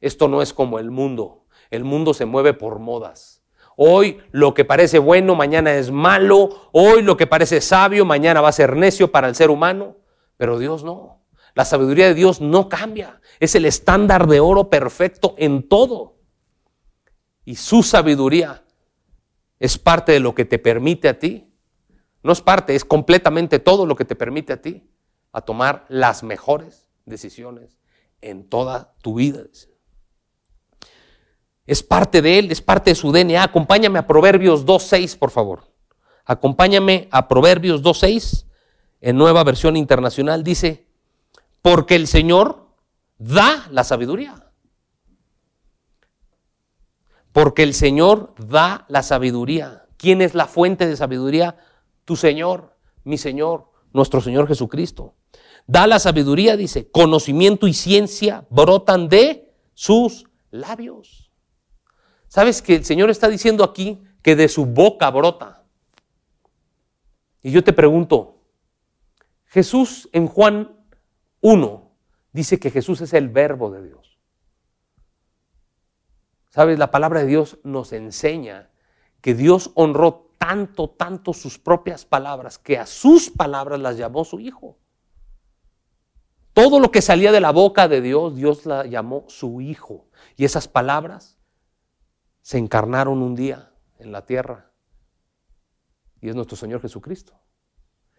[0.00, 1.46] Esto no es como el mundo.
[1.70, 3.42] El mundo se mueve por modas.
[3.76, 6.68] Hoy lo que parece bueno, mañana es malo.
[6.72, 9.96] Hoy lo que parece sabio, mañana va a ser necio para el ser humano.
[10.36, 11.22] Pero Dios no.
[11.54, 13.20] La sabiduría de Dios no cambia.
[13.38, 16.16] Es el estándar de oro perfecto en todo.
[17.44, 18.64] Y su sabiduría
[19.58, 21.52] es parte de lo que te permite a ti.
[22.22, 24.90] No es parte, es completamente todo lo que te permite a ti
[25.32, 27.78] a tomar las mejores decisiones
[28.20, 29.42] en toda tu vida
[31.70, 33.44] es parte de él, es parte de su DNA.
[33.44, 35.68] Acompáñame a Proverbios 2.6, por favor.
[36.24, 38.46] Acompáñame a Proverbios 2.6,
[39.00, 40.88] en nueva versión internacional, dice,
[41.62, 42.74] porque el Señor
[43.18, 44.50] da la sabiduría.
[47.30, 49.86] Porque el Señor da la sabiduría.
[49.96, 51.56] ¿Quién es la fuente de sabiduría?
[52.04, 55.14] Tu Señor, mi Señor, nuestro Señor Jesucristo.
[55.68, 61.29] Da la sabiduría, dice, conocimiento y ciencia brotan de sus labios.
[62.30, 65.64] ¿Sabes que el Señor está diciendo aquí que de su boca brota?
[67.42, 68.38] Y yo te pregunto,
[69.46, 70.76] Jesús en Juan
[71.40, 71.90] 1
[72.30, 74.16] dice que Jesús es el verbo de Dios.
[76.50, 76.78] ¿Sabes?
[76.78, 78.70] La palabra de Dios nos enseña
[79.20, 84.38] que Dios honró tanto, tanto sus propias palabras, que a sus palabras las llamó su
[84.38, 84.78] Hijo.
[86.52, 90.06] Todo lo que salía de la boca de Dios, Dios la llamó su Hijo.
[90.36, 91.39] Y esas palabras
[92.50, 94.72] se encarnaron un día en la tierra.
[96.20, 97.32] Y es nuestro Señor Jesucristo.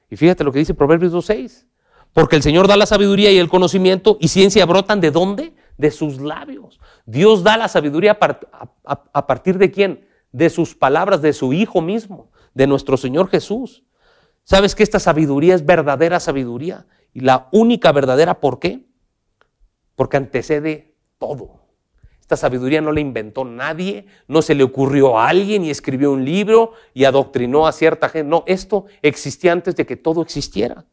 [0.09, 1.67] Y fíjate lo que dice Proverbios 2.6.
[2.13, 5.53] Porque el Señor da la sabiduría y el conocimiento y ciencia brotan de dónde?
[5.77, 6.79] De sus labios.
[7.05, 10.07] Dios da la sabiduría a, partir de quién?
[10.31, 13.83] De sus palabras, de su Hijo mismo, de nuestro Señor Jesús.
[14.45, 16.87] ¿Sabes que esta sabiduría es verdadera sabiduría?
[17.11, 18.87] Y la única verdadera, ¿por qué?
[19.97, 21.60] Porque antecede todo.
[22.31, 26.23] Esta sabiduría no la inventó nadie, no se le ocurrió a alguien y escribió un
[26.23, 28.29] libro y adoctrinó a cierta gente.
[28.29, 30.85] No, esto existía antes de que todo existiera.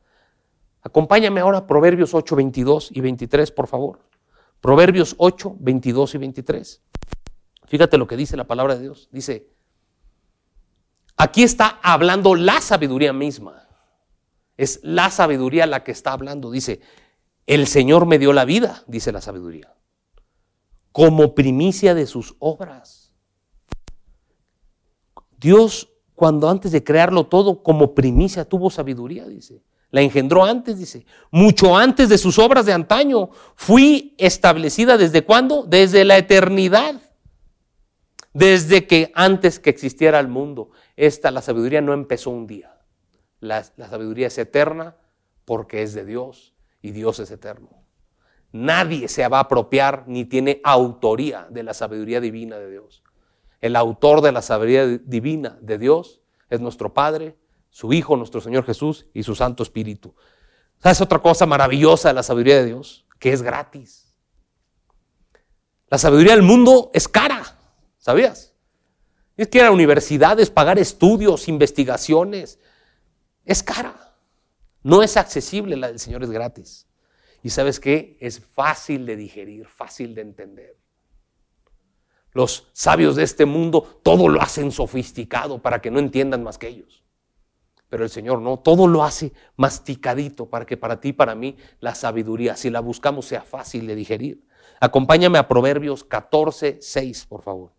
[0.83, 4.01] Acompáñame ahora a Proverbios 8, 22 y 23, por favor.
[4.61, 6.83] Proverbios 8, 22 y 23.
[7.67, 9.09] Fíjate lo que dice la palabra de Dios.
[9.13, 9.47] Dice,
[11.17, 13.69] aquí está hablando la sabiduría misma.
[14.57, 16.51] Es la sabiduría la que está hablando.
[16.51, 16.81] Dice,
[17.47, 19.73] el Señor me dio la vida, dice la sabiduría
[20.99, 23.15] como primicia de sus obras.
[25.39, 29.63] Dios, cuando antes de crearlo todo, como primicia tuvo sabiduría, dice.
[29.93, 31.07] La engendró antes, dice.
[31.31, 33.31] Mucho antes de sus obras de antaño.
[33.55, 35.63] Fui establecida desde cuándo?
[35.63, 37.01] Desde la eternidad.
[38.33, 40.73] Desde que antes que existiera el mundo.
[40.97, 42.77] Esta, la sabiduría no empezó un día.
[43.39, 44.97] La, la sabiduría es eterna
[45.45, 47.69] porque es de Dios y Dios es eterno.
[48.53, 53.03] Nadie se va a apropiar ni tiene autoría de la sabiduría divina de Dios.
[53.61, 57.37] El autor de la sabiduría divina de Dios es nuestro Padre,
[57.71, 60.15] su Hijo, nuestro Señor Jesús y su Santo Espíritu.
[60.79, 63.07] ¿Sabes otra cosa maravillosa de la sabiduría de Dios?
[63.19, 64.15] Que es gratis.
[65.91, 67.57] La sabiduría del mundo es cara,
[67.99, 68.55] ¿sabías?
[69.37, 72.59] Es que ir a universidades, pagar estudios, investigaciones,
[73.45, 74.17] es cara.
[74.83, 76.88] No es accesible, la del Señor es gratis.
[77.43, 78.17] Y sabes qué?
[78.21, 80.77] Es fácil de digerir, fácil de entender.
[82.33, 86.69] Los sabios de este mundo todo lo hacen sofisticado para que no entiendan más que
[86.69, 87.05] ellos.
[87.89, 91.57] Pero el Señor no, todo lo hace masticadito para que para ti y para mí
[91.81, 94.45] la sabiduría, si la buscamos, sea fácil de digerir.
[94.81, 97.73] Acompáñame a Proverbios 14, 6, por favor.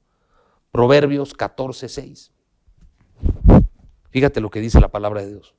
[0.71, 2.31] Proverbios 14, 6.
[4.09, 5.55] Fíjate lo que dice la palabra de Dios.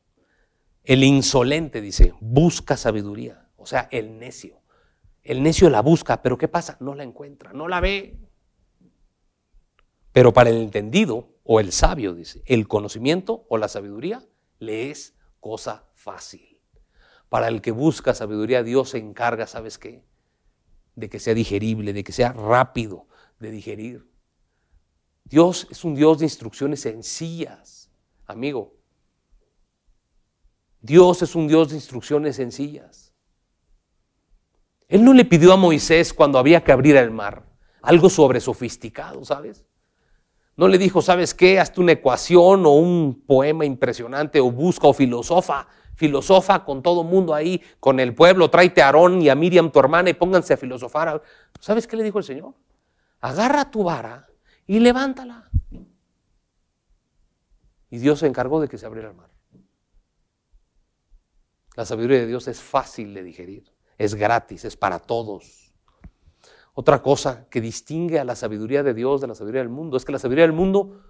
[0.82, 4.60] El insolente dice, busca sabiduría o sea, el necio.
[5.22, 6.76] El necio la busca, pero ¿qué pasa?
[6.80, 8.18] No la encuentra, no la ve.
[10.12, 14.24] Pero para el entendido o el sabio, dice, el conocimiento o la sabiduría
[14.58, 16.60] le es cosa fácil.
[17.28, 20.04] Para el que busca sabiduría, Dios se encarga, ¿sabes qué?
[20.96, 23.06] De que sea digerible, de que sea rápido
[23.38, 24.10] de digerir.
[25.24, 27.90] Dios es un Dios de instrucciones sencillas,
[28.26, 28.74] amigo.
[30.80, 33.09] Dios es un Dios de instrucciones sencillas.
[34.90, 37.44] Él no le pidió a Moisés cuando había que abrir el mar.
[37.82, 39.64] algo sobre sofisticado, ¿sabes?
[40.54, 41.58] No le dijo, ¿sabes qué?
[41.58, 47.32] Hazte una ecuación o un poema impresionante o busca o filosofa, filosofa con todo mundo
[47.32, 50.56] ahí, con el pueblo, tráete a Aarón y a Miriam, tu hermana, y pónganse a
[50.58, 51.22] filosofar.
[51.58, 52.52] ¿Sabes qué le dijo el Señor?
[53.20, 54.28] Agarra tu vara
[54.66, 55.48] y levántala.
[57.88, 59.30] Y Dios se encargó de que se abriera el mar.
[61.76, 63.64] La sabiduría de Dios es fácil de digerir,
[64.00, 65.74] es gratis, es para todos.
[66.72, 70.06] Otra cosa que distingue a la sabiduría de Dios de la sabiduría del mundo es
[70.06, 71.02] que la sabiduría del mundo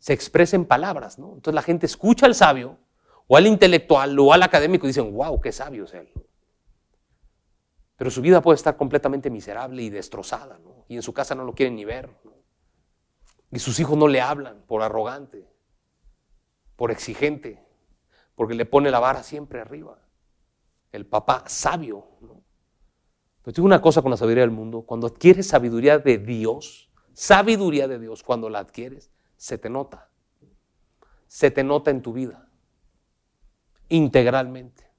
[0.00, 1.34] se expresa en palabras, ¿no?
[1.34, 2.78] Entonces la gente escucha al sabio
[3.28, 6.08] o al intelectual o al académico y dicen, wow, qué sabio es él.
[7.96, 10.84] Pero su vida puede estar completamente miserable y destrozada, ¿no?
[10.88, 12.10] Y en su casa no lo quieren ni ver.
[13.52, 15.48] Y sus hijos no le hablan por arrogante,
[16.74, 17.64] por exigente,
[18.34, 20.01] porque le pone la vara siempre arriba.
[20.92, 22.42] El papá sabio, ¿no?
[23.42, 27.88] Pero digo una cosa con la sabiduría del mundo, cuando adquieres sabiduría de Dios, sabiduría
[27.88, 30.10] de Dios, cuando la adquieres, se te nota.
[31.26, 32.48] Se te nota en tu vida,
[33.88, 34.92] integralmente.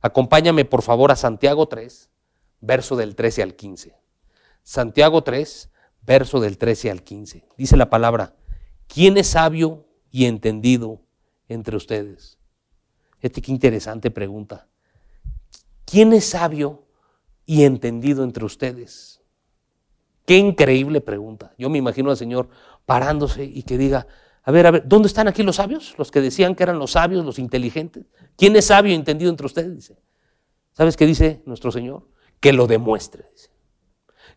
[0.00, 2.10] Acompáñame por favor a Santiago 3,
[2.60, 3.96] verso del 13 al 15.
[4.62, 5.70] Santiago 3,
[6.02, 7.48] verso del 13 al 15.
[7.56, 8.34] Dice la palabra,
[8.86, 11.02] ¿quién es sabio y entendido
[11.48, 12.38] entre ustedes?
[13.20, 14.68] Este qué interesante pregunta.
[15.86, 16.84] ¿Quién es sabio
[17.46, 19.22] y entendido entre ustedes?
[20.26, 21.54] Qué increíble pregunta.
[21.56, 22.48] Yo me imagino al Señor
[22.84, 24.06] parándose y que diga,
[24.42, 25.94] a ver, a ver, ¿dónde están aquí los sabios?
[25.96, 28.04] Los que decían que eran los sabios, los inteligentes.
[28.36, 29.74] ¿Quién es sabio y entendido entre ustedes?
[29.74, 29.96] Dice.
[30.72, 32.08] ¿Sabes qué dice nuestro Señor?
[32.40, 33.24] Que lo demuestre.
[33.32, 33.50] Dice.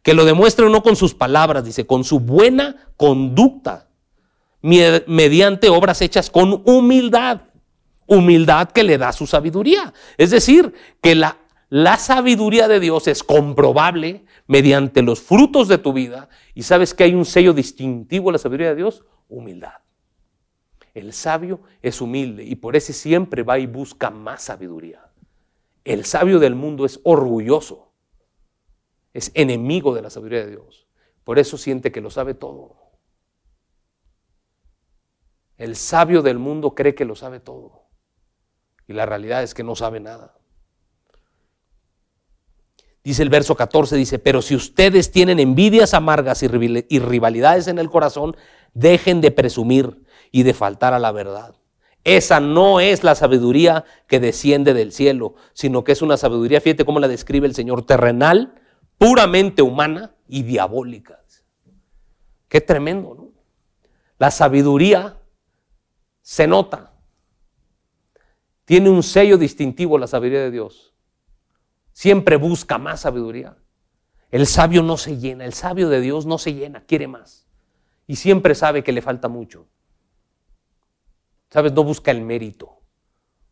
[0.02, 3.90] Que lo demuestre no con sus palabras, dice, con su buena conducta,
[4.62, 7.42] mediante obras hechas con humildad.
[8.10, 9.94] Humildad que le da su sabiduría.
[10.18, 11.38] Es decir, que la
[11.70, 16.28] la sabiduría de Dios es comprobable mediante los frutos de tu vida.
[16.56, 19.06] ¿Y sabes que hay un sello distintivo a la sabiduría de Dios?
[19.28, 19.74] Humildad.
[20.96, 25.12] El sabio es humilde y por eso siempre va y busca más sabiduría.
[25.86, 27.94] El sabio del mundo es orgulloso,
[29.14, 30.88] es enemigo de la sabiduría de Dios.
[31.24, 32.78] Por eso siente que lo sabe todo.
[35.58, 37.89] El sabio del mundo cree que lo sabe todo.
[38.90, 40.34] Y la realidad es que no sabe nada.
[43.04, 47.92] Dice el verso 14, dice, pero si ustedes tienen envidias amargas y rivalidades en el
[47.92, 48.36] corazón,
[48.74, 51.54] dejen de presumir y de faltar a la verdad.
[52.04, 56.84] Esa no es la sabiduría que desciende del cielo, sino que es una sabiduría, fíjate
[56.84, 58.56] cómo la describe el Señor, terrenal,
[58.98, 61.24] puramente humana y diabólica.
[62.48, 63.30] Qué tremendo, ¿no?
[64.18, 65.22] La sabiduría
[66.24, 66.96] se nota.
[68.70, 70.90] Tiene un sello distintivo la sabiduría de Dios
[72.00, 73.58] siempre busca más sabiduría.
[74.32, 77.46] El sabio no se llena, el sabio de Dios no se llena, quiere más.
[78.08, 79.68] Y siempre sabe que le falta mucho.
[81.50, 81.74] ¿Sabes?
[81.74, 82.80] No busca el mérito.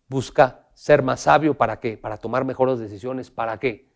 [0.07, 1.97] Busca ser más sabio para qué?
[1.97, 3.31] Para tomar mejores decisiones.
[3.31, 3.91] ¿Para qué?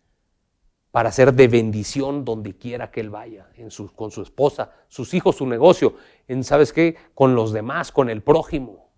[0.91, 3.47] Para ser de bendición donde quiera que él vaya,
[3.95, 5.95] con su esposa, sus hijos, su negocio,
[6.27, 6.97] en, ¿sabes qué?
[7.13, 8.90] Con los demás, con el prójimo.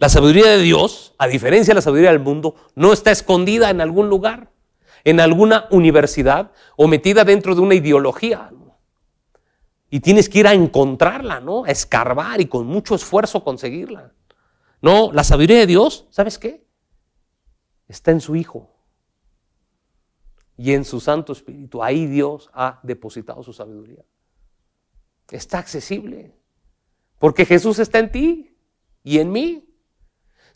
[0.00, 3.82] La sabiduría de Dios, a diferencia de la sabiduría del mundo, no está escondida en
[3.82, 4.50] algún lugar,
[5.04, 8.50] en alguna universidad o metida dentro de una ideología.
[9.90, 11.64] Y tienes que ir a encontrarla, ¿no?
[11.64, 14.14] A escarbar y con mucho esfuerzo conseguirla.
[14.80, 16.66] No, la sabiduría de Dios, ¿sabes qué?
[17.86, 18.74] Está en su Hijo
[20.56, 21.82] y en su Santo Espíritu.
[21.82, 24.02] Ahí Dios ha depositado su sabiduría.
[25.28, 26.34] Está accesible.
[27.18, 28.56] Porque Jesús está en ti
[29.04, 29.66] y en mí.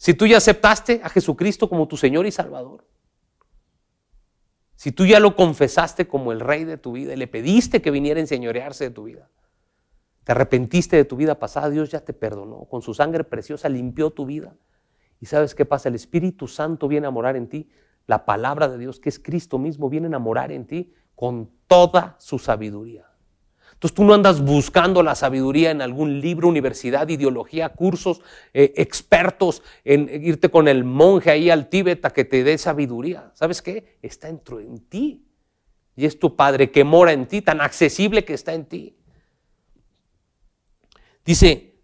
[0.05, 2.85] Si tú ya aceptaste a Jesucristo como tu Señor y Salvador.
[4.77, 7.91] Si tú ya lo confesaste como el Rey de tu vida y le pediste que
[7.91, 9.31] viniera a enseñorearse de tu vida.
[10.25, 12.67] Te arrepentiste de tu vida pasada, Dios ya te perdonó.
[12.67, 14.55] Con su sangre preciosa limpió tu vida.
[15.21, 15.89] ¿Y sabes qué pasa?
[15.89, 17.71] El Espíritu Santo viene a morar en ti.
[18.07, 22.17] La palabra de Dios, que es Cristo mismo, viene a morar en ti con toda
[22.19, 23.07] su sabiduría.
[23.85, 28.23] Entonces tú no andas buscando la sabiduría en algún libro, universidad, ideología, cursos,
[28.55, 33.31] eh, expertos, en irte con el monje ahí al Tíbet a que te dé sabiduría.
[33.35, 33.99] ¿Sabes qué?
[34.01, 35.27] Está dentro en ti.
[35.97, 38.97] Y es tu Padre que mora en ti, tan accesible que está en ti.
[41.23, 41.75] Dice,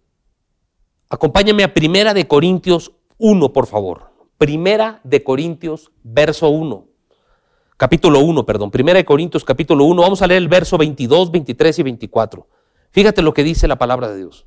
[1.11, 4.11] acompáñame a Primera de Corintios 1, por favor.
[4.39, 6.90] Primera de Corintios, verso 1
[7.81, 11.79] capítulo 1, perdón, Primera de Corintios capítulo 1, vamos a leer el verso 22, 23
[11.79, 12.47] y 24.
[12.91, 14.45] Fíjate lo que dice la palabra de Dios.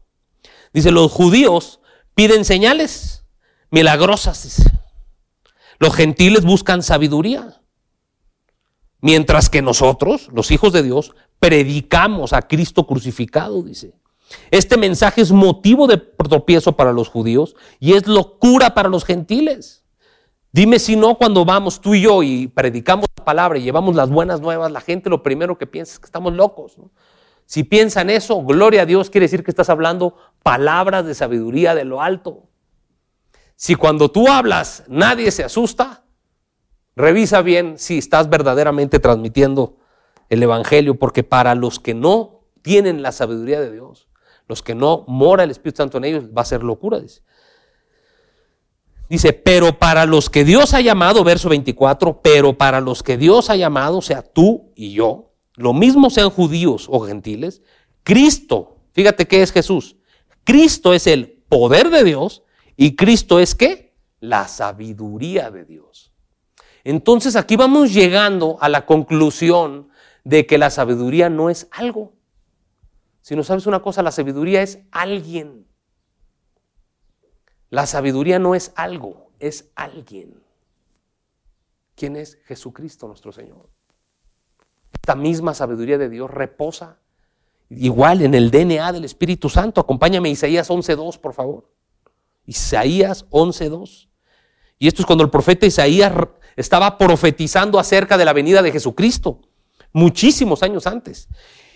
[0.72, 1.80] Dice, los judíos
[2.14, 3.26] piden señales
[3.72, 4.62] milagrosas.
[5.80, 7.60] Los gentiles buscan sabiduría.
[9.02, 13.96] Mientras que nosotros, los hijos de Dios, predicamos a Cristo crucificado, dice.
[14.52, 19.83] Este mensaje es motivo de tropiezo para los judíos y es locura para los gentiles.
[20.56, 24.12] Dime si no, cuando vamos tú y yo y predicamos la palabra y llevamos las
[24.12, 26.78] buenas nuevas, la gente lo primero que piensa es que estamos locos.
[27.48, 31.86] Si piensan eso, gloria a Dios, quiere decir que estás hablando palabras de sabiduría de
[31.86, 32.44] lo alto.
[33.56, 36.04] Si cuando tú hablas nadie se asusta,
[36.96, 39.78] revisa bien si estás verdaderamente transmitiendo
[40.30, 44.08] el Evangelio, porque para los que no tienen la sabiduría de Dios,
[44.48, 47.00] los que no mora el Espíritu Santo en ellos, va a ser locura.
[49.14, 53.52] Dice, pero para los que Dios ha llamado, verso 24, pero para los que Dios
[53.52, 57.62] ha llamado, sea, tú y yo, lo mismo sean judíos o gentiles,
[58.02, 59.98] Cristo, fíjate qué es Jesús.
[60.44, 62.42] Cristo es el poder de Dios
[62.76, 63.94] y Cristo es qué?
[64.20, 66.12] La sabiduría de Dios.
[66.84, 69.90] Entonces aquí vamos llegando a la conclusión
[70.24, 72.14] de que la sabiduría no es algo.
[73.22, 75.68] Si no sabes una cosa, la sabiduría es alguien.
[77.74, 80.40] La sabiduría no es algo, es alguien.
[81.96, 83.68] ¿Quién es Jesucristo nuestro Señor?
[84.92, 87.00] Esta misma sabiduría de Dios reposa
[87.72, 89.82] igual en el DNA del Espíritu Santo.
[89.82, 91.68] Acompáñame Isaías 11.2, por favor.
[92.46, 94.08] Isaías 11.2.
[94.78, 96.14] Y esto es cuando el profeta Isaías
[96.56, 99.42] estaba profetizando acerca de la venida de Jesucristo,
[99.92, 101.28] muchísimos años antes.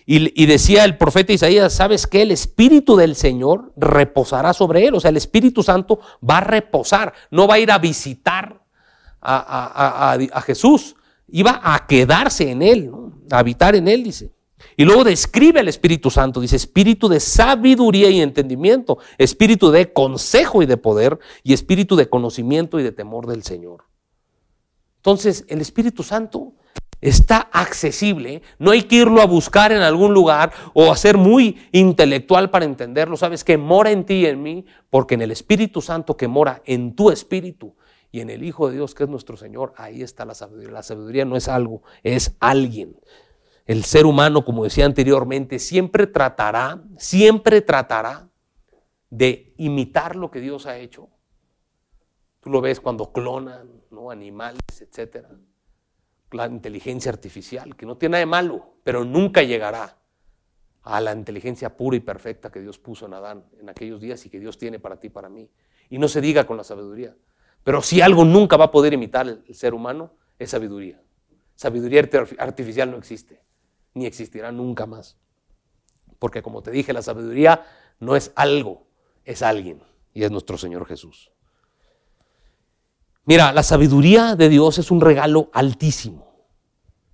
[0.09, 2.21] Y, decía el profeta Isaías, ¿sabes qué?
[2.21, 4.95] El Espíritu del Señor reposará sobre él.
[4.95, 8.63] O sea, el Espíritu Santo va a reposar, no va a ir a visitar
[9.21, 10.95] a, Jesús,
[11.27, 12.89] iba a quedarse en él,
[13.29, 14.31] a habitar en él, dice.
[14.77, 20.63] Y luego describe el Espíritu Santo, dice espíritu de sabiduría y entendimiento, espíritu de consejo
[20.63, 23.83] y de poder, y espíritu de conocimiento y de temor del Señor.
[24.99, 26.53] Entonces, el Espíritu Santo
[27.01, 31.57] está accesible, no hay que irlo a buscar en algún lugar o a ser muy
[31.71, 35.81] intelectual para entenderlo, sabes que mora en ti y en mí, porque en el Espíritu
[35.81, 37.75] Santo que mora en tu espíritu
[38.11, 40.71] y en el Hijo de Dios que es nuestro Señor, ahí está la sabiduría.
[40.71, 42.97] La sabiduría no es algo, es alguien.
[43.65, 48.29] El ser humano, como decía anteriormente, siempre tratará, siempre tratará
[49.09, 51.09] de imitar lo que Dios ha hecho.
[52.39, 54.09] Tú lo ves cuando clonan ¿no?
[54.09, 55.29] animales, etcétera
[56.31, 59.97] la inteligencia artificial, que no tiene nada de malo, pero nunca llegará
[60.83, 64.29] a la inteligencia pura y perfecta que Dios puso en Adán en aquellos días y
[64.29, 65.49] que Dios tiene para ti y para mí.
[65.89, 67.15] Y no se diga con la sabiduría.
[67.63, 71.01] Pero si algo nunca va a poder imitar el, ser humano, es sabiduría.
[71.55, 72.07] Sabiduría
[72.37, 73.41] artificial no existe,
[73.93, 75.17] ni existirá nunca más.
[76.19, 77.65] Porque como te dije, la sabiduría
[77.99, 78.87] no es algo,
[79.25, 79.81] es alguien,
[80.13, 81.31] y es nuestro Señor Jesús.
[83.27, 86.47] Mira, la sabiduría de Dios es un regalo altísimo.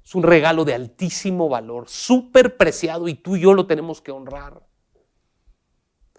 [0.06, 4.12] Es un regalo de altísimo valor, súper preciado y tú y yo lo tenemos que
[4.12, 4.62] honrar.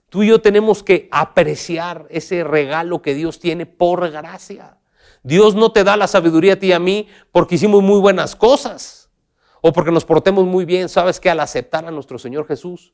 [0.09, 4.78] Tú y yo tenemos que apreciar ese regalo que Dios tiene por gracia.
[5.22, 8.34] Dios no te da la sabiduría a ti y a mí porque hicimos muy buenas
[8.34, 9.11] cosas
[9.61, 10.88] o porque nos portemos muy bien.
[10.88, 12.92] Sabes que al aceptar a nuestro Señor Jesús,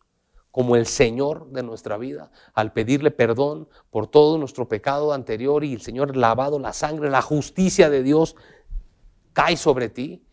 [0.51, 5.73] como el Señor de nuestra vida, al pedirle perdón por todo nuestro pecado anterior y
[5.73, 8.37] el Señor lavado la sangre, la justicia de Dios
[9.33, 10.25] cae sobre ti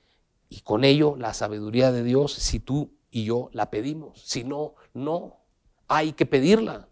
[0.49, 4.21] y con ello la sabiduría de Dios si tú y yo la pedimos.
[4.23, 5.37] Si no, no,
[5.87, 6.87] hay que pedirla.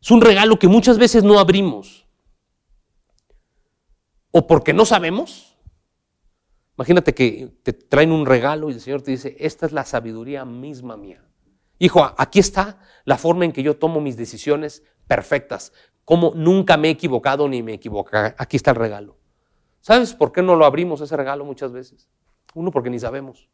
[0.00, 2.06] Es un regalo que muchas veces no abrimos.
[4.30, 5.56] O porque no sabemos.
[6.76, 10.44] Imagínate que te traen un regalo y el Señor te dice, esta es la sabiduría
[10.44, 11.24] misma mía.
[11.84, 15.70] Hijo, aquí está la forma en que yo tomo mis decisiones perfectas.
[16.06, 18.34] Como nunca me he equivocado ni me equivocaré.
[18.38, 19.18] Aquí está el regalo.
[19.82, 22.08] ¿Sabes por qué no lo abrimos ese regalo muchas veces?
[22.54, 23.50] Uno, porque ni sabemos.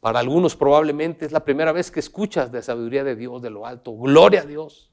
[0.00, 3.64] Para algunos probablemente es la primera vez que escuchas de sabiduría de Dios, de lo
[3.64, 3.96] alto.
[3.96, 4.92] Gloria a Dios.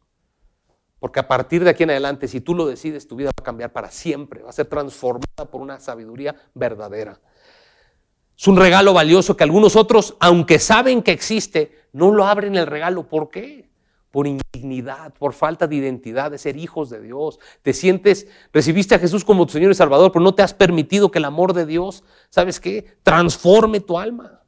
[0.97, 3.43] Porque a partir de aquí en adelante, si tú lo decides, tu vida va a
[3.43, 4.43] cambiar para siempre.
[4.43, 7.19] Va a ser transformada por una sabiduría verdadera.
[8.37, 12.67] Es un regalo valioso que algunos otros, aunque saben que existe, no lo abren el
[12.67, 13.07] regalo.
[13.07, 13.67] ¿Por qué?
[14.11, 17.39] Por indignidad, por falta de identidad, de ser hijos de Dios.
[17.63, 21.09] Te sientes, recibiste a Jesús como tu Señor y Salvador, pero no te has permitido
[21.09, 22.85] que el amor de Dios, ¿sabes qué?
[23.01, 24.43] Transforme tu alma.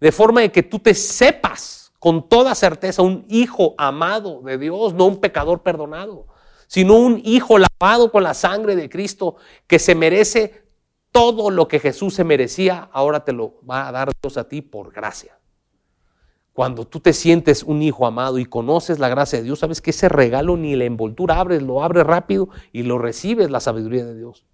[0.00, 4.92] De forma de que tú te sepas con toda certeza un hijo amado de Dios,
[4.92, 6.26] no un pecador perdonado,
[6.66, 9.36] sino un hijo lavado con la sangre de Cristo
[9.68, 10.63] que se merece
[11.14, 14.62] todo lo que Jesús se merecía, ahora te lo va a dar Dios a ti
[14.62, 15.38] por gracia.
[16.52, 19.90] Cuando tú te sientes un hijo amado y conoces la gracia de Dios, sabes que
[19.90, 24.16] ese regalo ni la envoltura abres, lo abres rápido y lo recibes la sabiduría de
[24.16, 24.44] Dios.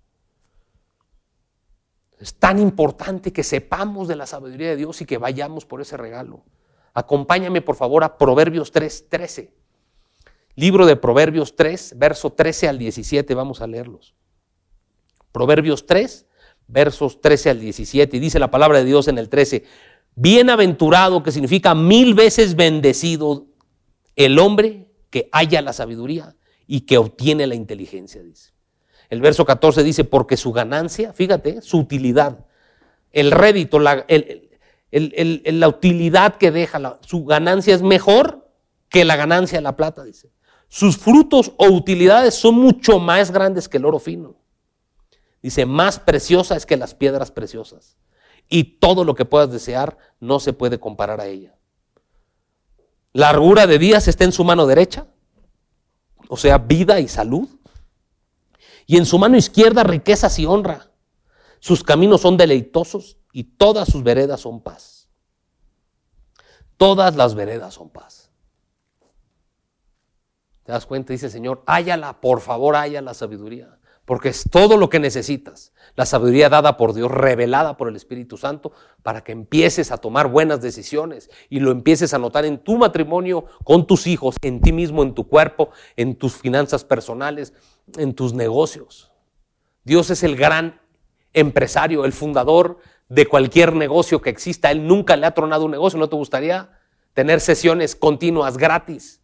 [2.19, 5.97] Es tan importante que sepamos de la sabiduría de Dios y que vayamos por ese
[5.97, 6.45] regalo.
[6.93, 9.55] Acompáñame por favor a Proverbios 3, 13.
[10.57, 14.15] Libro de Proverbios 3, verso 13 al 17, vamos a leerlos.
[15.33, 16.27] Proverbios 3,
[16.71, 19.65] versos 13 al 17, y dice la palabra de Dios en el 13,
[20.15, 23.47] bienaventurado, que significa mil veces bendecido,
[24.17, 28.53] el hombre que haya la sabiduría y que obtiene la inteligencia, dice.
[29.09, 32.47] El verso 14 dice, porque su ganancia, fíjate, su utilidad,
[33.11, 34.07] el rédito, la,
[34.93, 38.49] la utilidad que deja, su ganancia es mejor
[38.89, 40.31] que la ganancia de la plata, dice.
[40.69, 44.37] Sus frutos o utilidades son mucho más grandes que el oro fino.
[45.43, 47.97] Dice, más preciosa es que las piedras preciosas.
[48.49, 51.57] Y todo lo que puedas desear no se puede comparar a ella.
[53.13, 55.07] Largura de días está en su mano derecha,
[56.29, 57.49] o sea, vida y salud.
[58.87, 60.91] Y en su mano izquierda riquezas y honra.
[61.61, 65.09] Sus caminos son deleitosos y todas sus veredas son paz.
[66.77, 68.31] Todas las veredas son paz.
[70.65, 71.13] ¿Te das cuenta?
[71.13, 75.73] Dice Señor, háyala, por favor, haya la sabiduría porque es todo lo que necesitas.
[75.95, 78.73] La sabiduría dada por Dios, revelada por el Espíritu Santo,
[79.03, 83.45] para que empieces a tomar buenas decisiones y lo empieces a notar en tu matrimonio,
[83.65, 87.53] con tus hijos, en ti mismo, en tu cuerpo, en tus finanzas personales,
[87.97, 89.13] en tus negocios.
[89.85, 90.81] Dios es el gran
[91.33, 92.79] empresario, el fundador
[93.09, 94.71] de cualquier negocio que exista.
[94.71, 95.99] Él nunca le ha tronado un negocio.
[95.99, 96.71] ¿No te gustaría
[97.13, 99.21] tener sesiones continuas, gratis,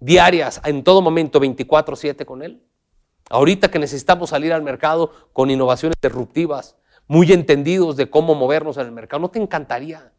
[0.00, 2.62] diarias, en todo momento, 24/7 con Él?
[3.30, 8.86] Ahorita que necesitamos salir al mercado con innovaciones disruptivas, muy entendidos de cómo movernos en
[8.86, 10.12] el mercado, ¿no te encantaría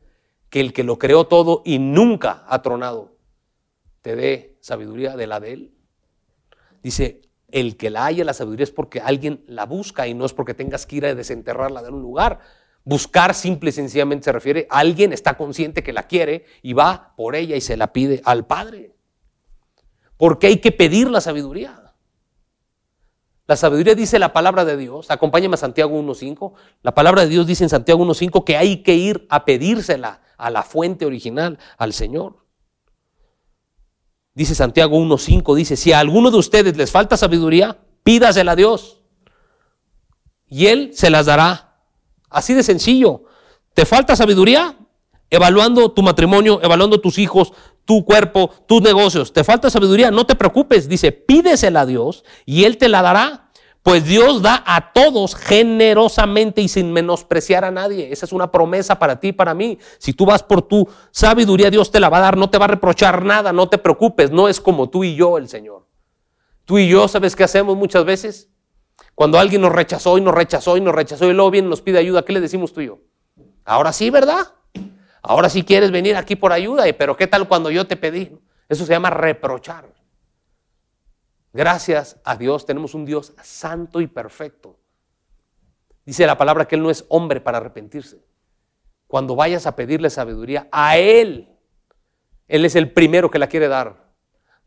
[0.49, 3.15] que el que lo creó todo y nunca ha tronado
[4.01, 5.73] te dé sabiduría de la de él?
[6.83, 10.33] Dice, el que la haya la sabiduría es porque alguien la busca y no es
[10.33, 12.39] porque tengas que ir a desenterrarla de un lugar.
[12.83, 17.13] Buscar simple y sencillamente se refiere a alguien está consciente que la quiere y va
[17.17, 18.95] por ella y se la pide al Padre.
[20.17, 21.84] Porque hay que pedir la sabiduría.
[23.47, 27.45] La sabiduría dice la palabra de Dios, acompáñame a Santiago 1.5, la palabra de Dios
[27.45, 31.93] dice en Santiago 1.5 que hay que ir a pedírsela a la fuente original, al
[31.93, 32.37] Señor.
[34.33, 39.01] Dice Santiago 1.5, dice, si a alguno de ustedes les falta sabiduría, pídasela a Dios
[40.47, 41.75] y Él se las dará.
[42.29, 43.23] Así de sencillo.
[43.73, 44.77] ¿Te falta sabiduría?
[45.35, 47.51] Evaluando tu matrimonio, evaluando tus hijos,
[47.83, 49.33] tu cuerpo, tus negocios.
[49.33, 50.09] ¿Te falta sabiduría?
[50.09, 50.87] No te preocupes.
[50.87, 53.51] Dice, pídesela a Dios y Él te la dará.
[53.83, 58.13] Pues Dios da a todos generosamente y sin menospreciar a nadie.
[58.13, 59.77] Esa es una promesa para ti y para mí.
[59.97, 62.65] Si tú vas por tu sabiduría, Dios te la va a dar, no te va
[62.65, 64.31] a reprochar nada, no te preocupes.
[64.31, 65.85] No es como tú y yo, el Señor.
[66.63, 68.49] Tú y yo, ¿sabes qué hacemos muchas veces?
[69.13, 71.81] Cuando alguien nos rechazó y nos rechazó y nos rechazó y luego viene y nos
[71.81, 72.99] pide ayuda, ¿qué le decimos tú y yo?
[73.65, 74.47] Ahora sí, ¿verdad?
[75.27, 78.37] Ahora sí quieres venir aquí por ayuda, pero ¿qué tal cuando yo te pedí?
[78.69, 79.91] Eso se llama reprochar.
[81.51, 84.77] Gracias a Dios tenemos un Dios santo y perfecto.
[86.05, 88.23] Dice la palabra que Él no es hombre para arrepentirse.
[89.07, 91.49] Cuando vayas a pedirle sabiduría a Él,
[92.47, 94.13] Él es el primero que la quiere dar.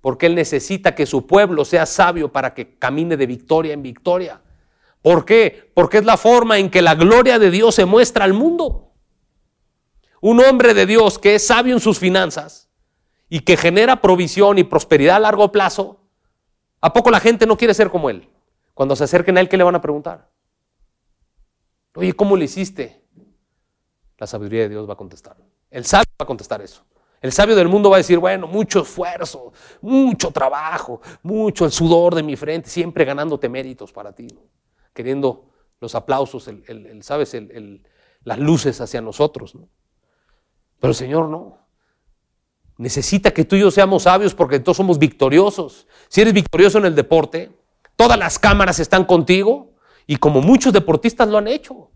[0.01, 4.41] Porque Él necesita que su pueblo sea sabio para que camine de victoria en victoria.
[5.03, 5.71] ¿Por qué?
[5.75, 8.88] Porque es la forma en que la gloria de Dios se muestra al mundo.
[10.21, 12.69] Un hombre de Dios que es sabio en sus finanzas
[13.29, 16.01] y que genera provisión y prosperidad a largo plazo,
[16.81, 18.29] ¿a poco la gente no quiere ser como él?
[18.75, 20.31] Cuando se acerquen a él, ¿qué le van a preguntar?
[21.95, 23.03] Oye, ¿cómo le hiciste?
[24.19, 25.37] La sabiduría de Dios va a contestar.
[25.71, 26.85] El sabio va a contestar eso.
[27.21, 32.15] El sabio del mundo va a decir, bueno, mucho esfuerzo, mucho trabajo, mucho el sudor
[32.15, 34.29] de mi frente, siempre ganándote méritos para ti,
[34.95, 35.51] queriendo
[35.81, 37.37] los aplausos, el, ¿sabes?
[38.23, 39.57] las luces hacia nosotros.
[39.57, 39.69] ¿no?
[40.81, 41.59] Pero el Señor no.
[42.77, 45.87] Necesita que tú y yo seamos sabios porque todos somos victoriosos.
[46.09, 47.51] Si eres victorioso en el deporte,
[47.97, 49.73] todas las cámaras están contigo
[50.07, 51.91] y como muchos deportistas lo han hecho.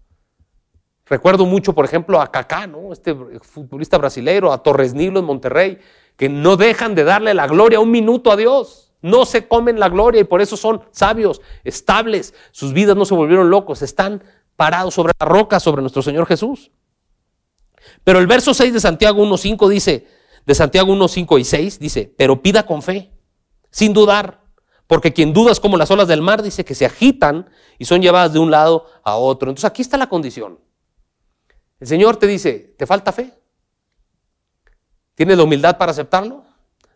[1.06, 2.92] Recuerdo mucho, por ejemplo, a Kaká, ¿no?
[2.92, 5.78] este futbolista brasileño, a Torres Nilo en Monterrey,
[6.16, 8.92] que no dejan de darle la gloria un minuto a Dios.
[9.02, 12.34] No se comen la gloria y por eso son sabios, estables.
[12.50, 14.22] Sus vidas no se volvieron locos, están
[14.56, 16.70] parados sobre la roca, sobre nuestro Señor Jesús.
[18.04, 20.06] Pero el verso 6 de Santiago 1.5 dice,
[20.44, 23.12] de Santiago 1.5 y 6 dice, pero pida con fe,
[23.70, 24.42] sin dudar,
[24.86, 27.48] porque quien duda es como las olas del mar, dice que se agitan
[27.78, 29.50] y son llevadas de un lado a otro.
[29.50, 30.58] Entonces aquí está la condición.
[31.80, 33.32] El Señor te dice, ¿te falta fe?
[35.14, 36.44] ¿Tienes la humildad para aceptarlo?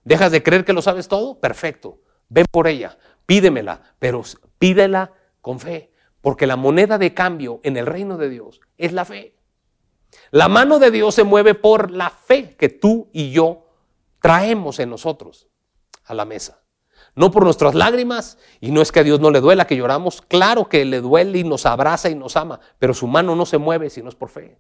[0.04, 1.40] ¿Dejas de creer que lo sabes todo?
[1.40, 2.00] Perfecto.
[2.28, 4.22] Ven por ella, pídemela, pero
[4.59, 9.04] pídela con fe Porque la moneda de cambio en el reino de Dios es la
[9.04, 9.36] fe.
[10.31, 13.66] La mano de Dios se mueve por la fe que tú y yo
[14.20, 15.49] traemos en nosotros
[16.05, 16.62] a la mesa.
[17.14, 20.20] No por nuestras lágrimas, y no es que a Dios no le duela que lloramos,
[20.20, 23.59] claro que le duele y nos abraza y nos ama, pero su mano no se
[23.59, 24.59] mueve si no es por fe.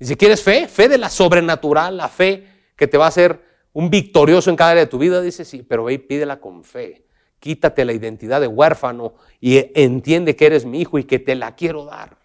[0.00, 3.42] Y si quieres fe, fe de la sobrenatural, la fe que te va a hacer
[3.72, 6.64] un victorioso en cada área de tu vida, dice sí, pero ve y pídela con
[6.64, 7.06] fe.
[7.38, 11.54] Quítate la identidad de huérfano y entiende que eres mi hijo y que te la
[11.54, 12.18] quiero dar.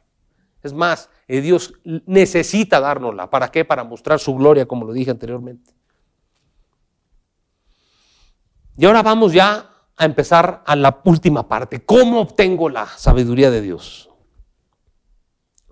[0.63, 3.29] Es más, eh, Dios necesita dárnosla.
[3.29, 3.65] ¿Para qué?
[3.65, 5.73] Para mostrar su gloria, como lo dije anteriormente.
[8.77, 11.85] Y ahora vamos ya a empezar a la última parte.
[11.85, 14.09] ¿Cómo obtengo la sabiduría de Dios?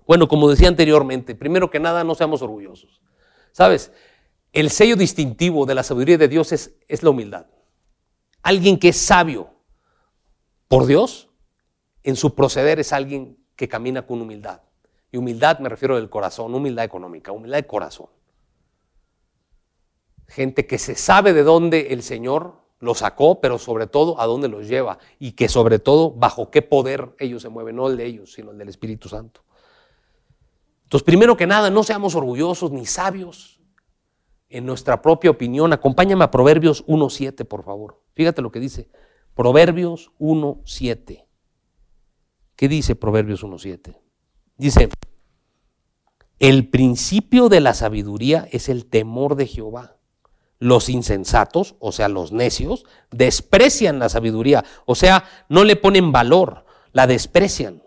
[0.06, 3.00] Bueno, como decía anteriormente, primero que nada, no seamos orgullosos.
[3.52, 3.92] ¿Sabes?
[4.52, 7.46] El sello distintivo de la sabiduría de Dios es, es la humildad.
[8.42, 9.54] Alguien que es sabio
[10.68, 11.30] por Dios,
[12.02, 14.60] en su proceder es alguien que camina con humildad.
[15.12, 18.06] Y humildad me refiero del corazón, humildad económica, humildad de corazón.
[20.26, 24.48] Gente que se sabe de dónde el Señor lo sacó, pero sobre todo a dónde
[24.48, 28.06] los lleva y que sobre todo bajo qué poder ellos se mueven, no el de
[28.06, 29.44] ellos, sino el del Espíritu Santo.
[30.84, 33.60] Entonces, primero que nada, no seamos orgullosos ni sabios
[34.48, 35.72] en nuestra propia opinión.
[35.72, 38.00] Acompáñame a Proverbios 1.7, por favor.
[38.14, 38.88] Fíjate lo que dice.
[39.34, 41.26] Proverbios 1.7.
[42.56, 44.01] ¿Qué dice Proverbios 1.7?
[44.56, 44.88] Dice,
[46.38, 49.96] el principio de la sabiduría es el temor de Jehová
[50.62, 56.64] los insensatos, o sea, los necios, desprecian la sabiduría, o sea, no le ponen valor,
[56.92, 57.82] la desprecian,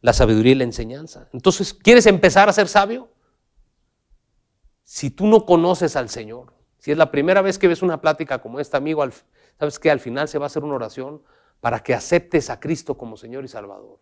[0.00, 1.28] la sabiduría y la enseñanza.
[1.32, 3.08] Entonces, ¿quieres empezar a ser sabio?
[4.84, 8.40] Si tú no conoces al Señor, si es la primera vez que ves una plática
[8.40, 9.04] como esta, amigo,
[9.58, 11.24] sabes que al final se va a hacer una oración
[11.58, 13.98] para que aceptes a Cristo como Señor y Salvador.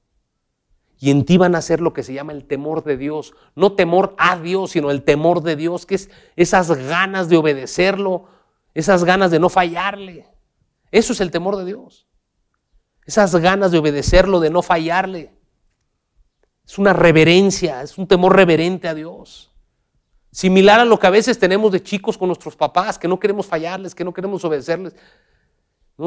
[0.98, 3.34] Y en ti van a ser lo que se llama el temor de Dios.
[3.54, 8.26] No temor a Dios, sino el temor de Dios, que es esas ganas de obedecerlo,
[8.74, 10.26] esas ganas de no fallarle.
[10.90, 12.08] Eso es el temor de Dios.
[13.06, 15.32] Esas ganas de obedecerlo, de no fallarle.
[16.66, 19.50] Es una reverencia, es un temor reverente a Dios.
[20.30, 23.46] Similar a lo que a veces tenemos de chicos con nuestros papás, que no queremos
[23.46, 24.94] fallarles, que no queremos obedecerles.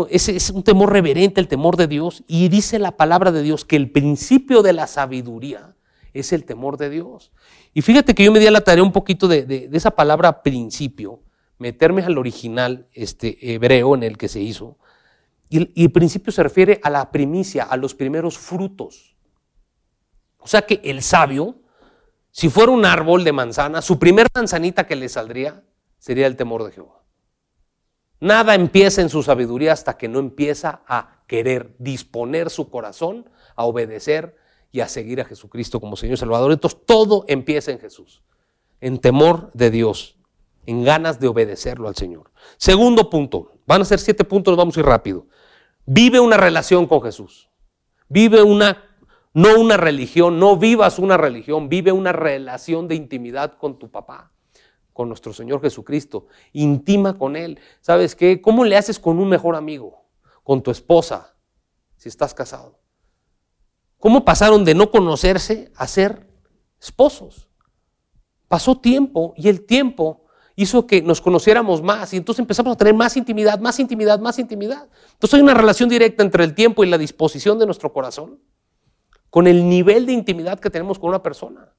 [0.09, 2.23] Ese es un temor reverente, el temor de Dios.
[2.27, 5.75] Y dice la palabra de Dios que el principio de la sabiduría
[6.13, 7.31] es el temor de Dios.
[7.73, 11.21] Y fíjate que yo me di a la tarea un poquito de, esa palabra principio,
[11.57, 14.77] meterme al original este, hebreo en el que se hizo.
[15.49, 19.15] Y y el principio se refiere a la primicia, a los primeros frutos.
[20.39, 21.55] O sea que el sabio,
[22.31, 25.63] si fuera un árbol de manzana, su primer manzanita que le saldría
[25.99, 27.00] sería el temor de Jehová.
[28.21, 33.65] Nada empieza en su sabiduría hasta que no empieza a querer disponer su corazón a
[33.65, 34.37] obedecer
[34.71, 36.51] y a seguir a Jesucristo como Señor Salvador.
[36.51, 38.21] Entonces todo empieza en Jesús,
[38.79, 40.19] en temor de Dios,
[40.67, 42.31] en ganas de obedecerlo al Señor.
[42.57, 45.25] Segundo punto, van a ser siete puntos, vamos a ir rápido.
[45.87, 47.49] Vive una relación con Jesús.
[48.07, 48.83] Vive una,
[49.33, 54.31] no una religión, no vivas una religión, vive una relación de intimidad con tu papá
[54.93, 56.27] con nuestro Señor Jesucristo.
[56.53, 57.59] Intima con Él.
[57.81, 58.41] ¿Sabes qué?
[58.41, 60.05] ¿Cómo le haces con un mejor amigo?
[60.43, 61.35] Con tu esposa,
[61.97, 62.79] si estás casado.
[63.99, 66.27] ¿Cómo pasaron de no conocerse a ser
[66.81, 67.47] esposos?
[68.47, 70.25] Pasó tiempo y el tiempo
[70.55, 74.39] hizo que nos conociéramos más y entonces empezamos a tener más intimidad, más intimidad, más
[74.39, 74.89] intimidad.
[75.13, 78.39] Entonces hay una relación directa entre el tiempo y la disposición de nuestro corazón
[79.29, 81.73] con el nivel de intimidad que tenemos con una persona.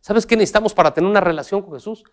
[0.00, 2.04] ¿Sabes qué necesitamos para tener una relación con Jesús?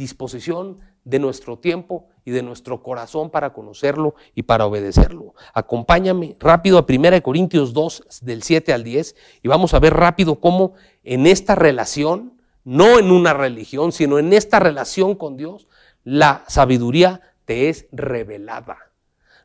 [0.00, 5.34] Disposición de nuestro tiempo y de nuestro corazón para conocerlo y para obedecerlo.
[5.52, 10.40] Acompáñame rápido a 1 Corintios 2 del 7 al 10 y vamos a ver rápido
[10.40, 10.72] cómo
[11.04, 15.68] en esta relación, no en una religión, sino en esta relación con Dios,
[16.02, 18.78] la sabiduría te es revelada.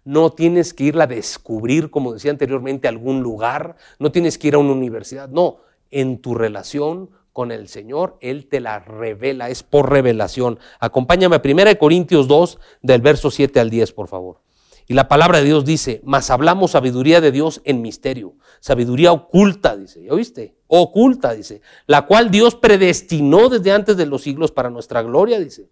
[0.05, 4.47] No tienes que irla a descubrir, como decía anteriormente, a algún lugar, no tienes que
[4.47, 5.57] ir a una universidad, no,
[5.91, 10.57] en tu relación con el Señor, Él te la revela, es por revelación.
[10.79, 14.39] Acompáñame a 1 Corintios 2, del verso 7 al 10, por favor.
[14.88, 19.75] Y la palabra de Dios dice, mas hablamos sabiduría de Dios en misterio, sabiduría oculta,
[19.75, 20.55] dice, ¿ya oíste?
[20.67, 25.69] Oculta, dice, la cual Dios predestinó desde antes de los siglos para nuestra gloria, dice.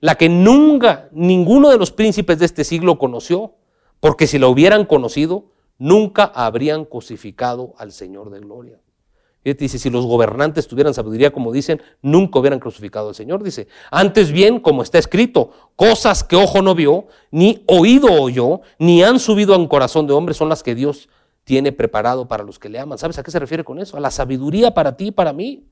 [0.00, 3.54] La que nunca ninguno de los príncipes de este siglo conoció,
[3.98, 5.46] porque si la hubieran conocido,
[5.78, 8.78] nunca habrían crucificado al Señor de gloria
[9.54, 13.42] dice, si los gobernantes tuvieran sabiduría como dicen, nunca hubieran crucificado al Señor.
[13.42, 19.02] Dice, antes bien, como está escrito, cosas que ojo no vio, ni oído oyó, ni
[19.02, 21.08] han subido a un corazón de hombre son las que Dios
[21.44, 22.98] tiene preparado para los que le aman.
[22.98, 23.96] ¿Sabes a qué se refiere con eso?
[23.96, 25.68] A la sabiduría para ti y para mí.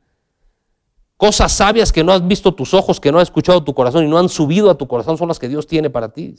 [1.17, 4.09] Cosas sabias que no has visto tus ojos, que no has escuchado tu corazón y
[4.09, 6.37] no han subido a tu corazón son las que Dios tiene para ti.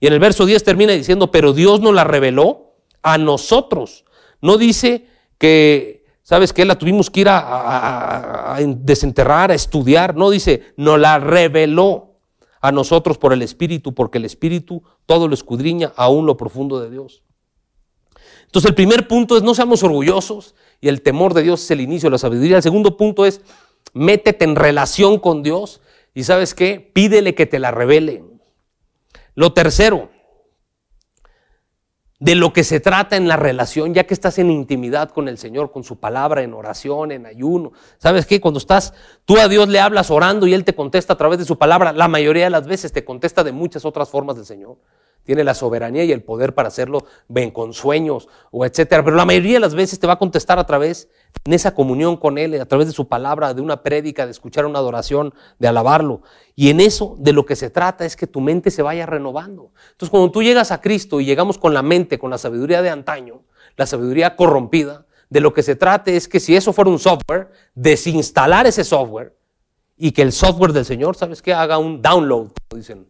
[0.00, 4.06] Y en el verso 10 termina diciendo, pero Dios nos la reveló a nosotros.
[4.40, 5.06] No dice
[5.36, 6.64] que, ¿sabes qué?
[6.64, 10.16] La tuvimos que ir a, desenterrar, a estudiar.
[10.16, 12.18] No dice, nos la reveló
[12.60, 16.90] a nosotros por el Espíritu, porque el Espíritu todo lo escudriña aún lo profundo de
[16.90, 17.22] Dios.
[18.44, 21.80] Entonces el primer punto es no seamos orgullosos y el temor de Dios es el
[21.80, 22.56] inicio de la sabiduría.
[22.56, 23.40] El segundo punto es
[23.92, 25.80] métete en relación con Dios
[26.14, 28.24] y sabes qué, pídele que te la revele.
[29.34, 30.10] Lo tercero,
[32.20, 35.38] de lo que se trata en la relación, ya que estás en intimidad con el
[35.38, 37.72] Señor, con su palabra, en oración, en ayuno.
[37.98, 38.40] ¿Sabes qué?
[38.40, 38.92] Cuando estás,
[39.24, 41.94] tú a Dios le hablas orando y Él te contesta a través de su palabra,
[41.94, 44.76] la mayoría de las veces te contesta de muchas otras formas del Señor
[45.30, 49.04] tiene la soberanía y el poder para hacerlo, ven con sueños o etcétera.
[49.04, 51.08] Pero la mayoría de las veces te va a contestar a través,
[51.44, 54.66] en esa comunión con Él, a través de su palabra, de una prédica, de escuchar
[54.66, 56.22] una adoración, de alabarlo.
[56.56, 59.70] Y en eso de lo que se trata es que tu mente se vaya renovando.
[59.92, 62.90] Entonces, cuando tú llegas a Cristo y llegamos con la mente, con la sabiduría de
[62.90, 63.42] antaño,
[63.76, 67.52] la sabiduría corrompida, de lo que se trata es que si eso fuera un software,
[67.76, 69.36] desinstalar ese software
[69.96, 71.54] y que el software del Señor, ¿sabes qué?
[71.54, 73.06] Haga un download, dicen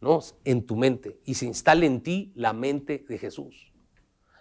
[0.00, 0.20] ¿no?
[0.44, 3.72] en tu mente y se instale en ti la mente de Jesús.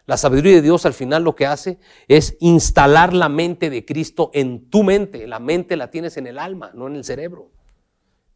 [0.06, 4.30] La sabiduría de Dios al final lo que hace es instalar la mente de Cristo
[4.34, 5.26] en tu mente.
[5.26, 7.49] La mente la tienes en el alma, no en el cerebro.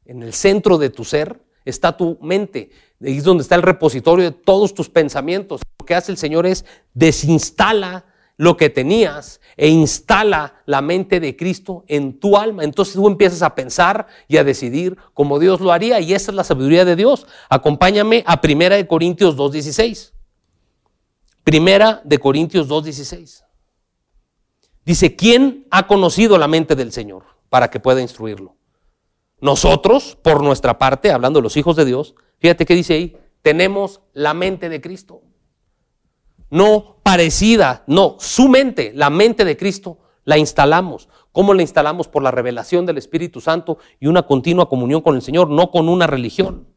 [0.06, 2.72] En el centro de tu ser está tu mente.
[3.02, 5.62] Ahí es donde está el repositorio de todos tus pensamientos.
[5.80, 6.66] Lo que hace el Señor es
[6.96, 8.06] desinstala
[8.40, 12.64] lo que tenías e instala la mente de Cristo en tu alma.
[12.64, 16.36] Entonces tú empiezas a pensar y a decidir como Dios lo haría y esa es
[16.36, 17.28] la sabiduría de Dios.
[17.50, 20.14] Acompáñame a Primera de Corintios 2.16.
[21.44, 23.44] Primera de Corintios 2.16.
[24.86, 28.56] Dice, ¿quién ha conocido la mente del Señor para que pueda instruirlo?
[29.42, 34.00] Nosotros, por nuestra parte, hablando de los hijos de Dios, fíjate qué dice ahí, tenemos
[34.14, 35.24] la mente de Cristo
[36.50, 41.10] no parecida, no, su mente, la mente de Cristo, la instalamos.
[41.32, 42.08] ¿Cómo la instalamos?
[42.08, 45.90] Por la revelación del Espíritu Santo y una continua comunión con el Señor, no con
[45.90, 46.68] una religión.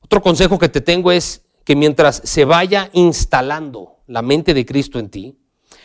[0.00, 4.98] Otro consejo que te tengo es que mientras se vaya instalando la mente de Cristo
[4.98, 5.38] en ti,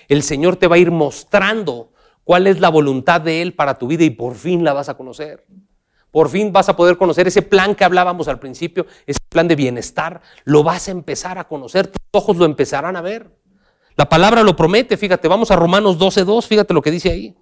[0.08, 1.92] el Señor te va a ir mostrando
[2.24, 4.96] cuál es la voluntad de Él para tu vida y por fin la vas a
[4.96, 5.46] conocer.
[6.12, 9.56] Por fin vas a poder conocer ese plan que hablábamos al principio, ese plan de
[9.56, 10.22] bienestar.
[10.44, 13.32] Lo vas a empezar a conocer, tus ojos lo empezarán a ver.
[13.96, 17.36] La palabra lo promete, fíjate, vamos a Romanos 12.2, fíjate lo que dice ahí.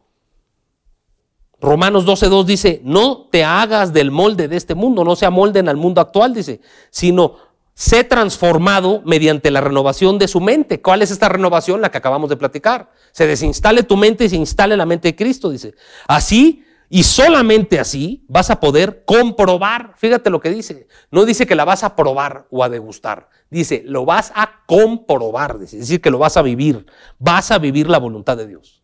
[1.62, 5.76] Romanos 12.2 dice, no te hagas del molde de este mundo, no se amolden al
[5.76, 7.36] mundo actual, dice, sino
[7.74, 10.82] sé transformado mediante la renovación de su mente.
[10.82, 11.82] ¿Cuál es esta renovación?
[11.82, 12.92] La que acabamos de platicar.
[13.12, 15.74] Se desinstale tu mente y se instale la mente de Cristo, dice.
[16.08, 21.56] Así y solamente así vas a poder comprobar, fíjate lo que dice, no dice que
[21.56, 26.10] la vas a probar o a degustar, dice, lo vas a comprobar, es decir, que
[26.10, 26.86] lo vas a vivir,
[27.20, 28.84] vas a vivir la voluntad de Dios,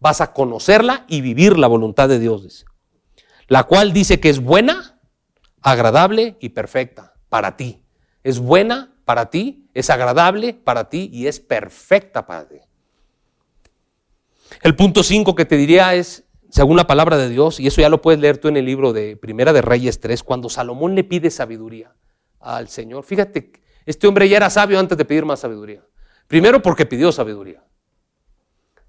[0.00, 2.64] vas a conocerla y vivir la voluntad de Dios, dice,
[3.46, 4.98] la cual dice que es buena,
[5.64, 7.82] agradable y perfecta para ti.
[8.22, 12.58] Es buena para ti, es agradable para ti y es perfecta para ti.
[14.62, 16.23] El punto 5 que te diría es,
[16.54, 18.92] según la palabra de Dios, y eso ya lo puedes leer tú en el libro
[18.92, 21.92] de Primera de Reyes 3, cuando Salomón le pide sabiduría
[22.38, 23.02] al Señor.
[23.02, 23.50] Fíjate,
[23.84, 25.82] este hombre ya era sabio antes de pedir más sabiduría.
[26.28, 27.64] Primero porque pidió sabiduría.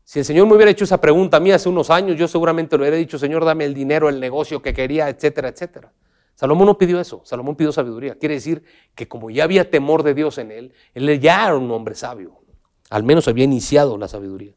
[0.03, 2.77] Si el Señor me hubiera hecho esa pregunta a mí hace unos años, yo seguramente
[2.77, 5.91] le hubiera dicho, Señor, dame el dinero, el negocio que quería, etcétera, etcétera.
[6.35, 8.13] Salomón no pidió eso, Salomón pidió sabiduría.
[8.19, 8.61] Quiere decir
[8.93, 12.43] que como ya había temor de Dios en él, él ya era un hombre sabio.
[12.91, 14.53] Al menos había iniciado la sabiduría.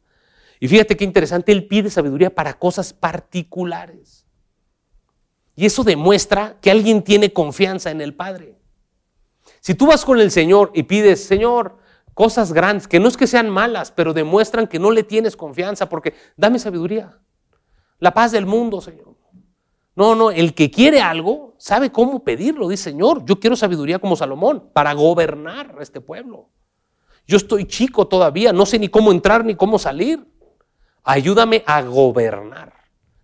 [0.59, 4.25] Y fíjate qué interesante, Él pide sabiduría para cosas particulares.
[5.55, 8.57] Y eso demuestra que alguien tiene confianza en el Padre.
[9.61, 11.77] Si tú vas con el Señor y pides, Señor,
[12.13, 15.89] cosas grandes, que no es que sean malas, pero demuestran que no le tienes confianza,
[15.89, 17.19] porque dame sabiduría.
[17.99, 19.15] La paz del mundo, Señor.
[19.95, 22.69] No, no, el que quiere algo sabe cómo pedirlo.
[22.69, 26.49] Dice, Señor, yo quiero sabiduría como Salomón para gobernar este pueblo.
[27.27, 30.25] Yo estoy chico todavía, no sé ni cómo entrar ni cómo salir.
[31.09, 32.71] Ayúdame a gobernar.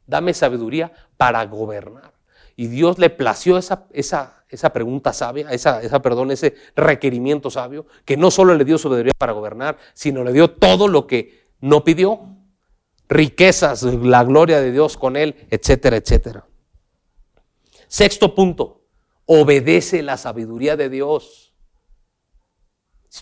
[0.08, 2.14] Dame sabiduría para gobernar.
[2.56, 7.86] Y Dios le plació esa, esa, esa pregunta sabia, esa, esa, perdón, ese requerimiento sabio,
[8.04, 11.84] que no solo le dio sabiduría para gobernar, sino le dio todo lo que no
[11.84, 12.22] pidió.
[13.08, 16.48] Riquezas, la gloria de Dios con él, etcétera, etcétera.
[17.88, 18.82] Sexto punto,
[19.28, 21.45] obedece la sabiduría de Dios.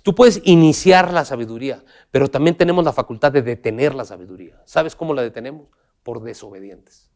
[0.01, 4.61] Tú puedes iniciar la sabiduría, pero también tenemos la facultad de detener la sabiduría.
[4.65, 5.67] ¿Sabes cómo la detenemos?
[6.01, 7.11] Por desobedientes.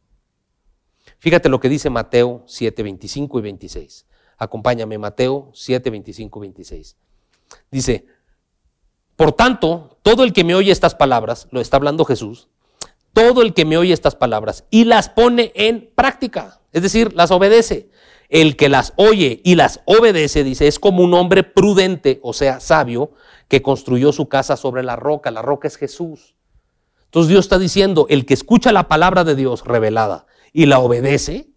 [1.18, 4.06] Fíjate lo que dice Mateo 7, 25 y 26.
[4.36, 6.96] Acompáñame, Mateo 7, 25 y 26.
[7.70, 8.06] Dice,
[9.16, 12.48] por tanto, todo el que me oye estas palabras, lo está hablando Jesús,
[13.12, 17.32] todo el que me oye estas palabras y las pone en práctica, es decir, las
[17.32, 17.90] obedece.
[18.28, 22.60] El que las oye y las obedece, dice, es como un hombre prudente, o sea,
[22.60, 23.12] sabio,
[23.48, 25.30] que construyó su casa sobre la roca.
[25.30, 26.34] La roca es Jesús.
[27.06, 31.48] Entonces Dios está diciendo, el que escucha la palabra de Dios revelada y la obedece,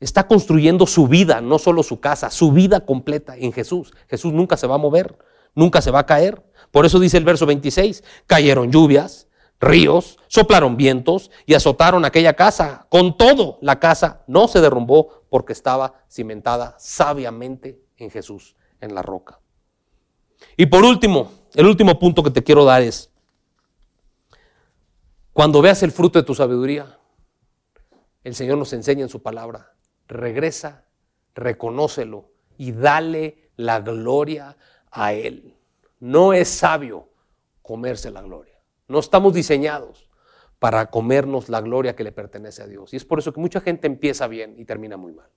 [0.00, 3.92] está construyendo su vida, no solo su casa, su vida completa en Jesús.
[4.08, 5.18] Jesús nunca se va a mover,
[5.54, 6.42] nunca se va a caer.
[6.70, 9.28] Por eso dice el verso 26, cayeron lluvias,
[9.60, 12.86] ríos, soplaron vientos y azotaron aquella casa.
[12.88, 19.02] Con todo, la casa no se derrumbó porque estaba cimentada sabiamente en Jesús, en la
[19.02, 19.38] roca.
[20.56, 23.10] Y por último, el último punto que te quiero dar es,
[25.32, 26.98] cuando veas el fruto de tu sabiduría,
[28.24, 29.74] el Señor nos enseña en su palabra,
[30.08, 30.84] regresa,
[31.34, 34.56] reconócelo y dale la gloria
[34.90, 35.56] a Él.
[36.00, 37.08] No es sabio
[37.62, 38.49] comerse la gloria.
[38.90, 40.08] No estamos diseñados
[40.58, 42.92] para comernos la gloria que le pertenece a Dios.
[42.92, 45.30] Y es por eso que mucha gente empieza bien y termina muy mal.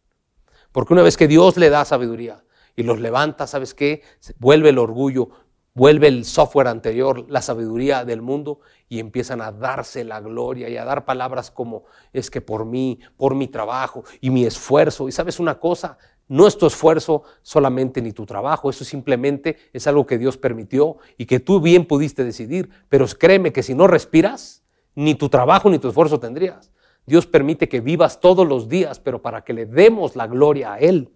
[0.71, 2.43] Porque una vez que Dios le da sabiduría
[2.75, 4.01] y los levanta, ¿sabes qué?
[4.39, 5.29] Vuelve el orgullo,
[5.75, 10.77] vuelve el software anterior, la sabiduría del mundo y empiezan a darse la gloria y
[10.77, 15.07] a dar palabras como es que por mí, por mi trabajo y mi esfuerzo.
[15.07, 19.87] Y sabes una cosa, no es tu esfuerzo solamente ni tu trabajo, eso simplemente es
[19.87, 23.87] algo que Dios permitió y que tú bien pudiste decidir, pero créeme que si no
[23.87, 24.63] respiras,
[24.95, 26.71] ni tu trabajo ni tu esfuerzo tendrías.
[27.05, 30.79] Dios permite que vivas todos los días, pero para que le demos la gloria a
[30.79, 31.11] Él.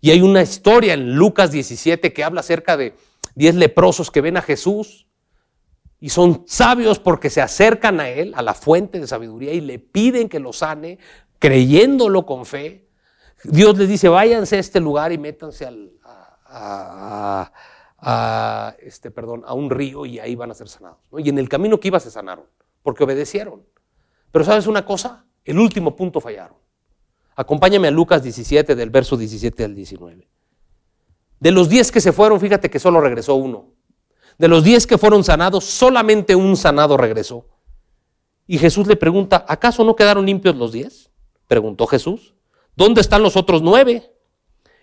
[0.00, 2.94] Y hay una historia en Lucas 17 que habla acerca de
[3.34, 5.06] 10 leprosos que ven a Jesús
[6.00, 9.78] y son sabios porque se acercan a Él, a la fuente de sabiduría, y le
[9.78, 10.98] piden que lo sane,
[11.38, 12.83] creyéndolo con fe.
[13.44, 15.68] Dios les dice, váyanse a este lugar y métanse
[16.46, 17.50] a,
[18.80, 20.98] este, perdón, a un río y ahí van a ser sanados.
[21.18, 22.46] Y en el camino que iba se sanaron,
[22.82, 23.62] porque obedecieron.
[24.32, 26.56] Pero sabes una cosa, el último punto fallaron.
[27.36, 30.28] Acompáñame a Lucas 17, del verso 17 al 19.
[31.40, 33.72] De los 10 que se fueron, fíjate que solo regresó uno.
[34.38, 37.46] De los 10 que fueron sanados, solamente un sanado regresó.
[38.46, 41.10] Y Jesús le pregunta, ¿acaso no quedaron limpios los 10?
[41.46, 42.33] Preguntó Jesús.
[42.76, 44.12] ¿Dónde están los otros nueve?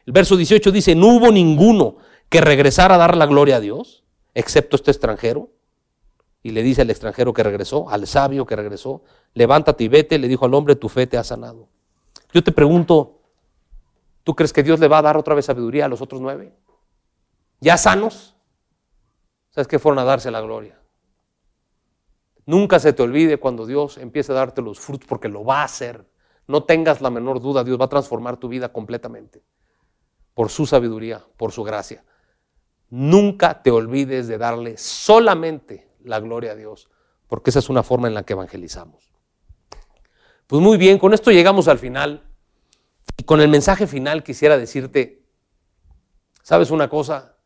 [0.06, 1.98] El verso 18 dice, no hubo ninguno
[2.30, 5.50] que regresara a dar la gloria a Dios, excepto este extranjero.
[6.44, 10.28] Y le dice al extranjero que regresó, al sabio que regresó, levántate y vete, le
[10.28, 11.68] dijo al hombre, tu fe te ha sanado.
[12.34, 13.20] Yo te pregunto,
[14.24, 16.56] ¿tú crees que Dios le va a dar otra vez sabiduría a los otros nueve?
[17.60, 18.36] ¿Ya sanos?
[19.52, 20.80] ¿Sabes qué fueron a darse la gloria?
[22.46, 25.66] Nunca se te olvide cuando Dios empiece a darte los frutos, porque lo va a
[25.66, 26.06] hacer.
[26.48, 29.44] No tengas la menor duda, Dios va a transformar tu vida completamente
[30.34, 32.04] por su sabiduría, por su gracia.
[32.89, 36.89] Nunca te olvides de darle solamente la gloria a Dios,
[37.28, 39.12] porque esa es una forma en la que evangelizamos.
[40.48, 42.28] Pues muy bien, con esto llegamos al final.
[43.18, 45.24] Y con el mensaje final quisiera decirte,
[46.44, 47.38] ¿sabes una cosa?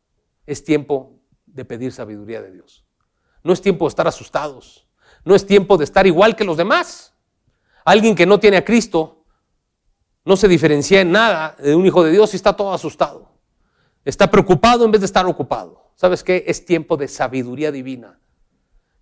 [0.46, 2.86] Es tiempo de pedir sabiduría de Dios.
[3.44, 4.88] No es tiempo de estar asustados.
[5.24, 7.15] No es tiempo de estar igual que los demás.
[7.86, 9.24] Alguien que no tiene a Cristo
[10.26, 13.30] no se diferencia en nada de un hijo de Dios y está todo asustado.
[14.04, 15.92] Está preocupado en vez de estar ocupado.
[15.96, 16.44] ¿Sabes qué?
[16.48, 18.20] Es tiempo de sabiduría divina.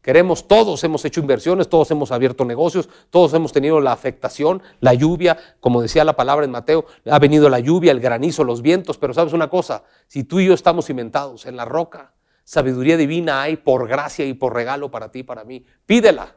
[0.02, 4.94] Queremos, todos hemos hecho inversiones, todos hemos abierto negocios, todos hemos tenido la afectación, la
[4.94, 8.98] lluvia, como decía la palabra en Mateo, ha venido la lluvia, el granizo, los vientos,
[8.98, 12.12] pero sabes una cosa, si tú y yo estamos cimentados en la roca,
[12.44, 15.66] sabiduría divina hay por gracia y por regalo para ti y para mí.
[15.86, 16.36] Pídela.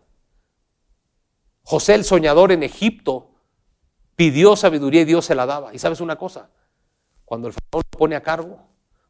[1.68, 3.32] José el soñador en Egipto
[4.14, 5.74] pidió sabiduría y Dios se la daba.
[5.74, 6.48] Y sabes una cosa,
[7.24, 8.60] cuando el faraón lo pone a cargo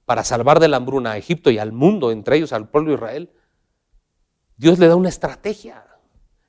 [0.07, 2.95] para salvar de la hambruna a Egipto y al mundo, entre ellos al pueblo de
[2.95, 3.31] Israel,
[4.57, 5.85] Dios le da una estrategia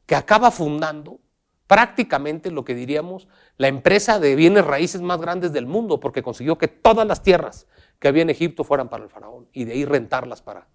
[0.05, 1.19] que acaba fundando
[1.67, 3.27] prácticamente lo que diríamos
[3.57, 7.67] la empresa de bienes raíces más grandes del mundo, porque consiguió que todas las tierras
[7.99, 10.69] que había en Egipto fueran para el faraón y de ahí rentarlas para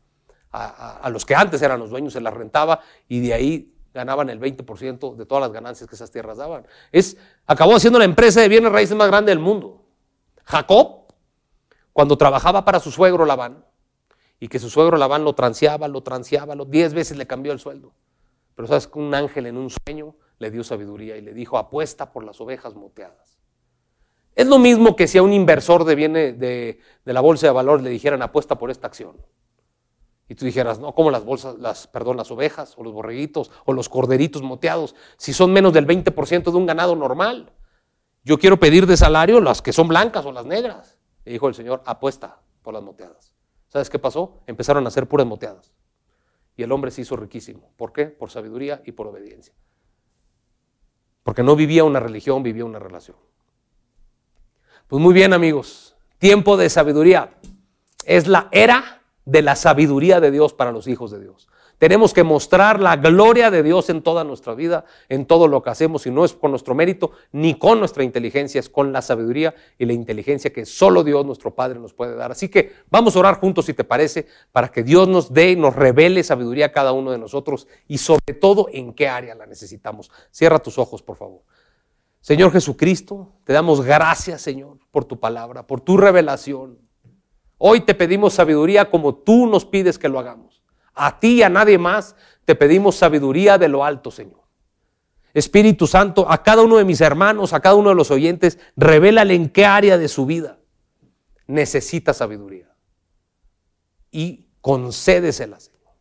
[0.51, 4.31] a, a los que antes eran los dueños, se las rentaba y de ahí ganaban
[4.31, 6.67] el 20% de todas las ganancias que esas tierras daban.
[6.91, 7.17] Es,
[7.47, 9.85] acabó siendo la empresa de bienes raíces más grande del mundo.
[10.45, 11.07] Jacob,
[11.93, 13.65] cuando trabajaba para su suegro Labán,
[14.41, 17.61] y que su suegro Labán lo transeaba, lo transeaba, lo, diez veces le cambió el
[17.61, 17.95] sueldo.
[18.57, 22.13] Pero sabes que un ángel en un sueño le dio sabiduría y le dijo, apuesta
[22.13, 23.39] por las ovejas moteadas.
[24.35, 27.85] Es lo mismo que si a un inversor de, viene de, la bolsa de valores
[27.85, 29.17] le dijeran apuesta por esta acción.
[30.33, 33.75] Y tú dijeras, no, como las bolsas, las, perdón, las ovejas o los borreguitos o
[33.75, 37.53] los corderitos moteados, si son menos del 20% de un ganado normal.
[38.25, 40.99] Yo quiero pedir de salario las que son blancas o las negras.
[41.27, 43.35] Y dijo el Señor, apuesta por las moteadas.
[43.69, 44.41] ¿Sabes qué pasó?
[44.47, 45.75] Empezaron a hacer puras moteadas.
[46.57, 47.69] Y el hombre se hizo riquísimo.
[47.77, 48.07] ¿Por qué?
[48.07, 49.53] Por sabiduría y por obediencia.
[51.25, 53.19] Porque no vivía una religión, vivía una relación.
[54.87, 57.35] Pues muy bien amigos, tiempo de sabiduría.
[58.07, 61.49] Es la era de la sabiduría de Dios para los hijos de Dios.
[61.83, 65.71] Tenemos que mostrar la gloria de Dios en toda nuestra vida, en todo lo que
[65.71, 69.53] hacemos, y no es con nuestro mérito ni con nuestra inteligencia, es con la sabiduría
[69.81, 72.31] y la inteligencia que solo Dios, nuestro Padre, nos puede dar.
[72.31, 75.57] Así que vamos a orar juntos, si te parece, para que Dios nos dé y
[75.57, 79.47] nos revele sabiduría a cada uno de nosotros y sobre todo en qué área la
[79.47, 80.09] necesitamos.
[80.31, 81.43] Cierra tus ojos, por favor.
[82.21, 86.79] Señor Jesucristo, te damos gracias, Señor, por tu palabra, por tu revelación.
[87.65, 90.61] Hoy te pedimos sabiduría como tú nos pides que lo hagamos.
[90.95, 94.41] A ti y a nadie más te pedimos sabiduría de lo alto, Señor.
[95.33, 99.37] Espíritu Santo, a cada uno de mis hermanos, a cada uno de los oyentes, revélale
[99.37, 100.59] en qué área de su vida
[101.47, 102.75] necesita sabiduría.
[104.11, 105.93] Y concédesela, Señor.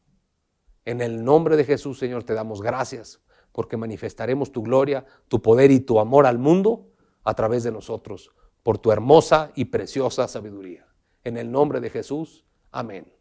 [0.85, 5.69] En el nombre de Jesús, Señor, te damos gracias porque manifestaremos tu gloria, tu poder
[5.69, 6.87] y tu amor al mundo
[7.23, 8.31] a través de nosotros,
[8.63, 10.90] por tu hermosa y preciosa sabiduría.
[11.23, 13.11] En el nombre de Jesús, amén.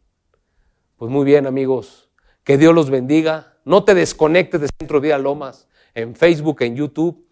[0.97, 2.09] Pues muy bien amigos,
[2.43, 3.57] que Dios los bendiga.
[3.65, 7.27] No te desconectes de Centro Vida Lomas en Facebook, en YouTube.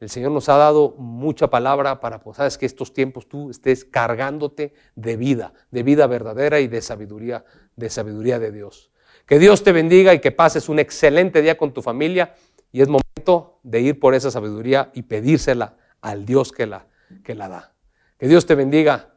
[0.00, 3.84] El Señor nos ha dado mucha palabra para, pues, sabes que estos tiempos tú estés
[3.84, 7.44] cargándote de vida, de vida verdadera y de sabiduría,
[7.76, 8.90] de sabiduría de Dios.
[9.26, 12.34] Que Dios te bendiga y que pases un excelente día con tu familia
[12.72, 16.86] y es momento de ir por esa sabiduría y pedírsela al Dios que la,
[17.22, 17.74] que la da.
[18.18, 19.09] Que Dios te bendiga.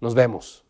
[0.00, 0.67] Nos vemos.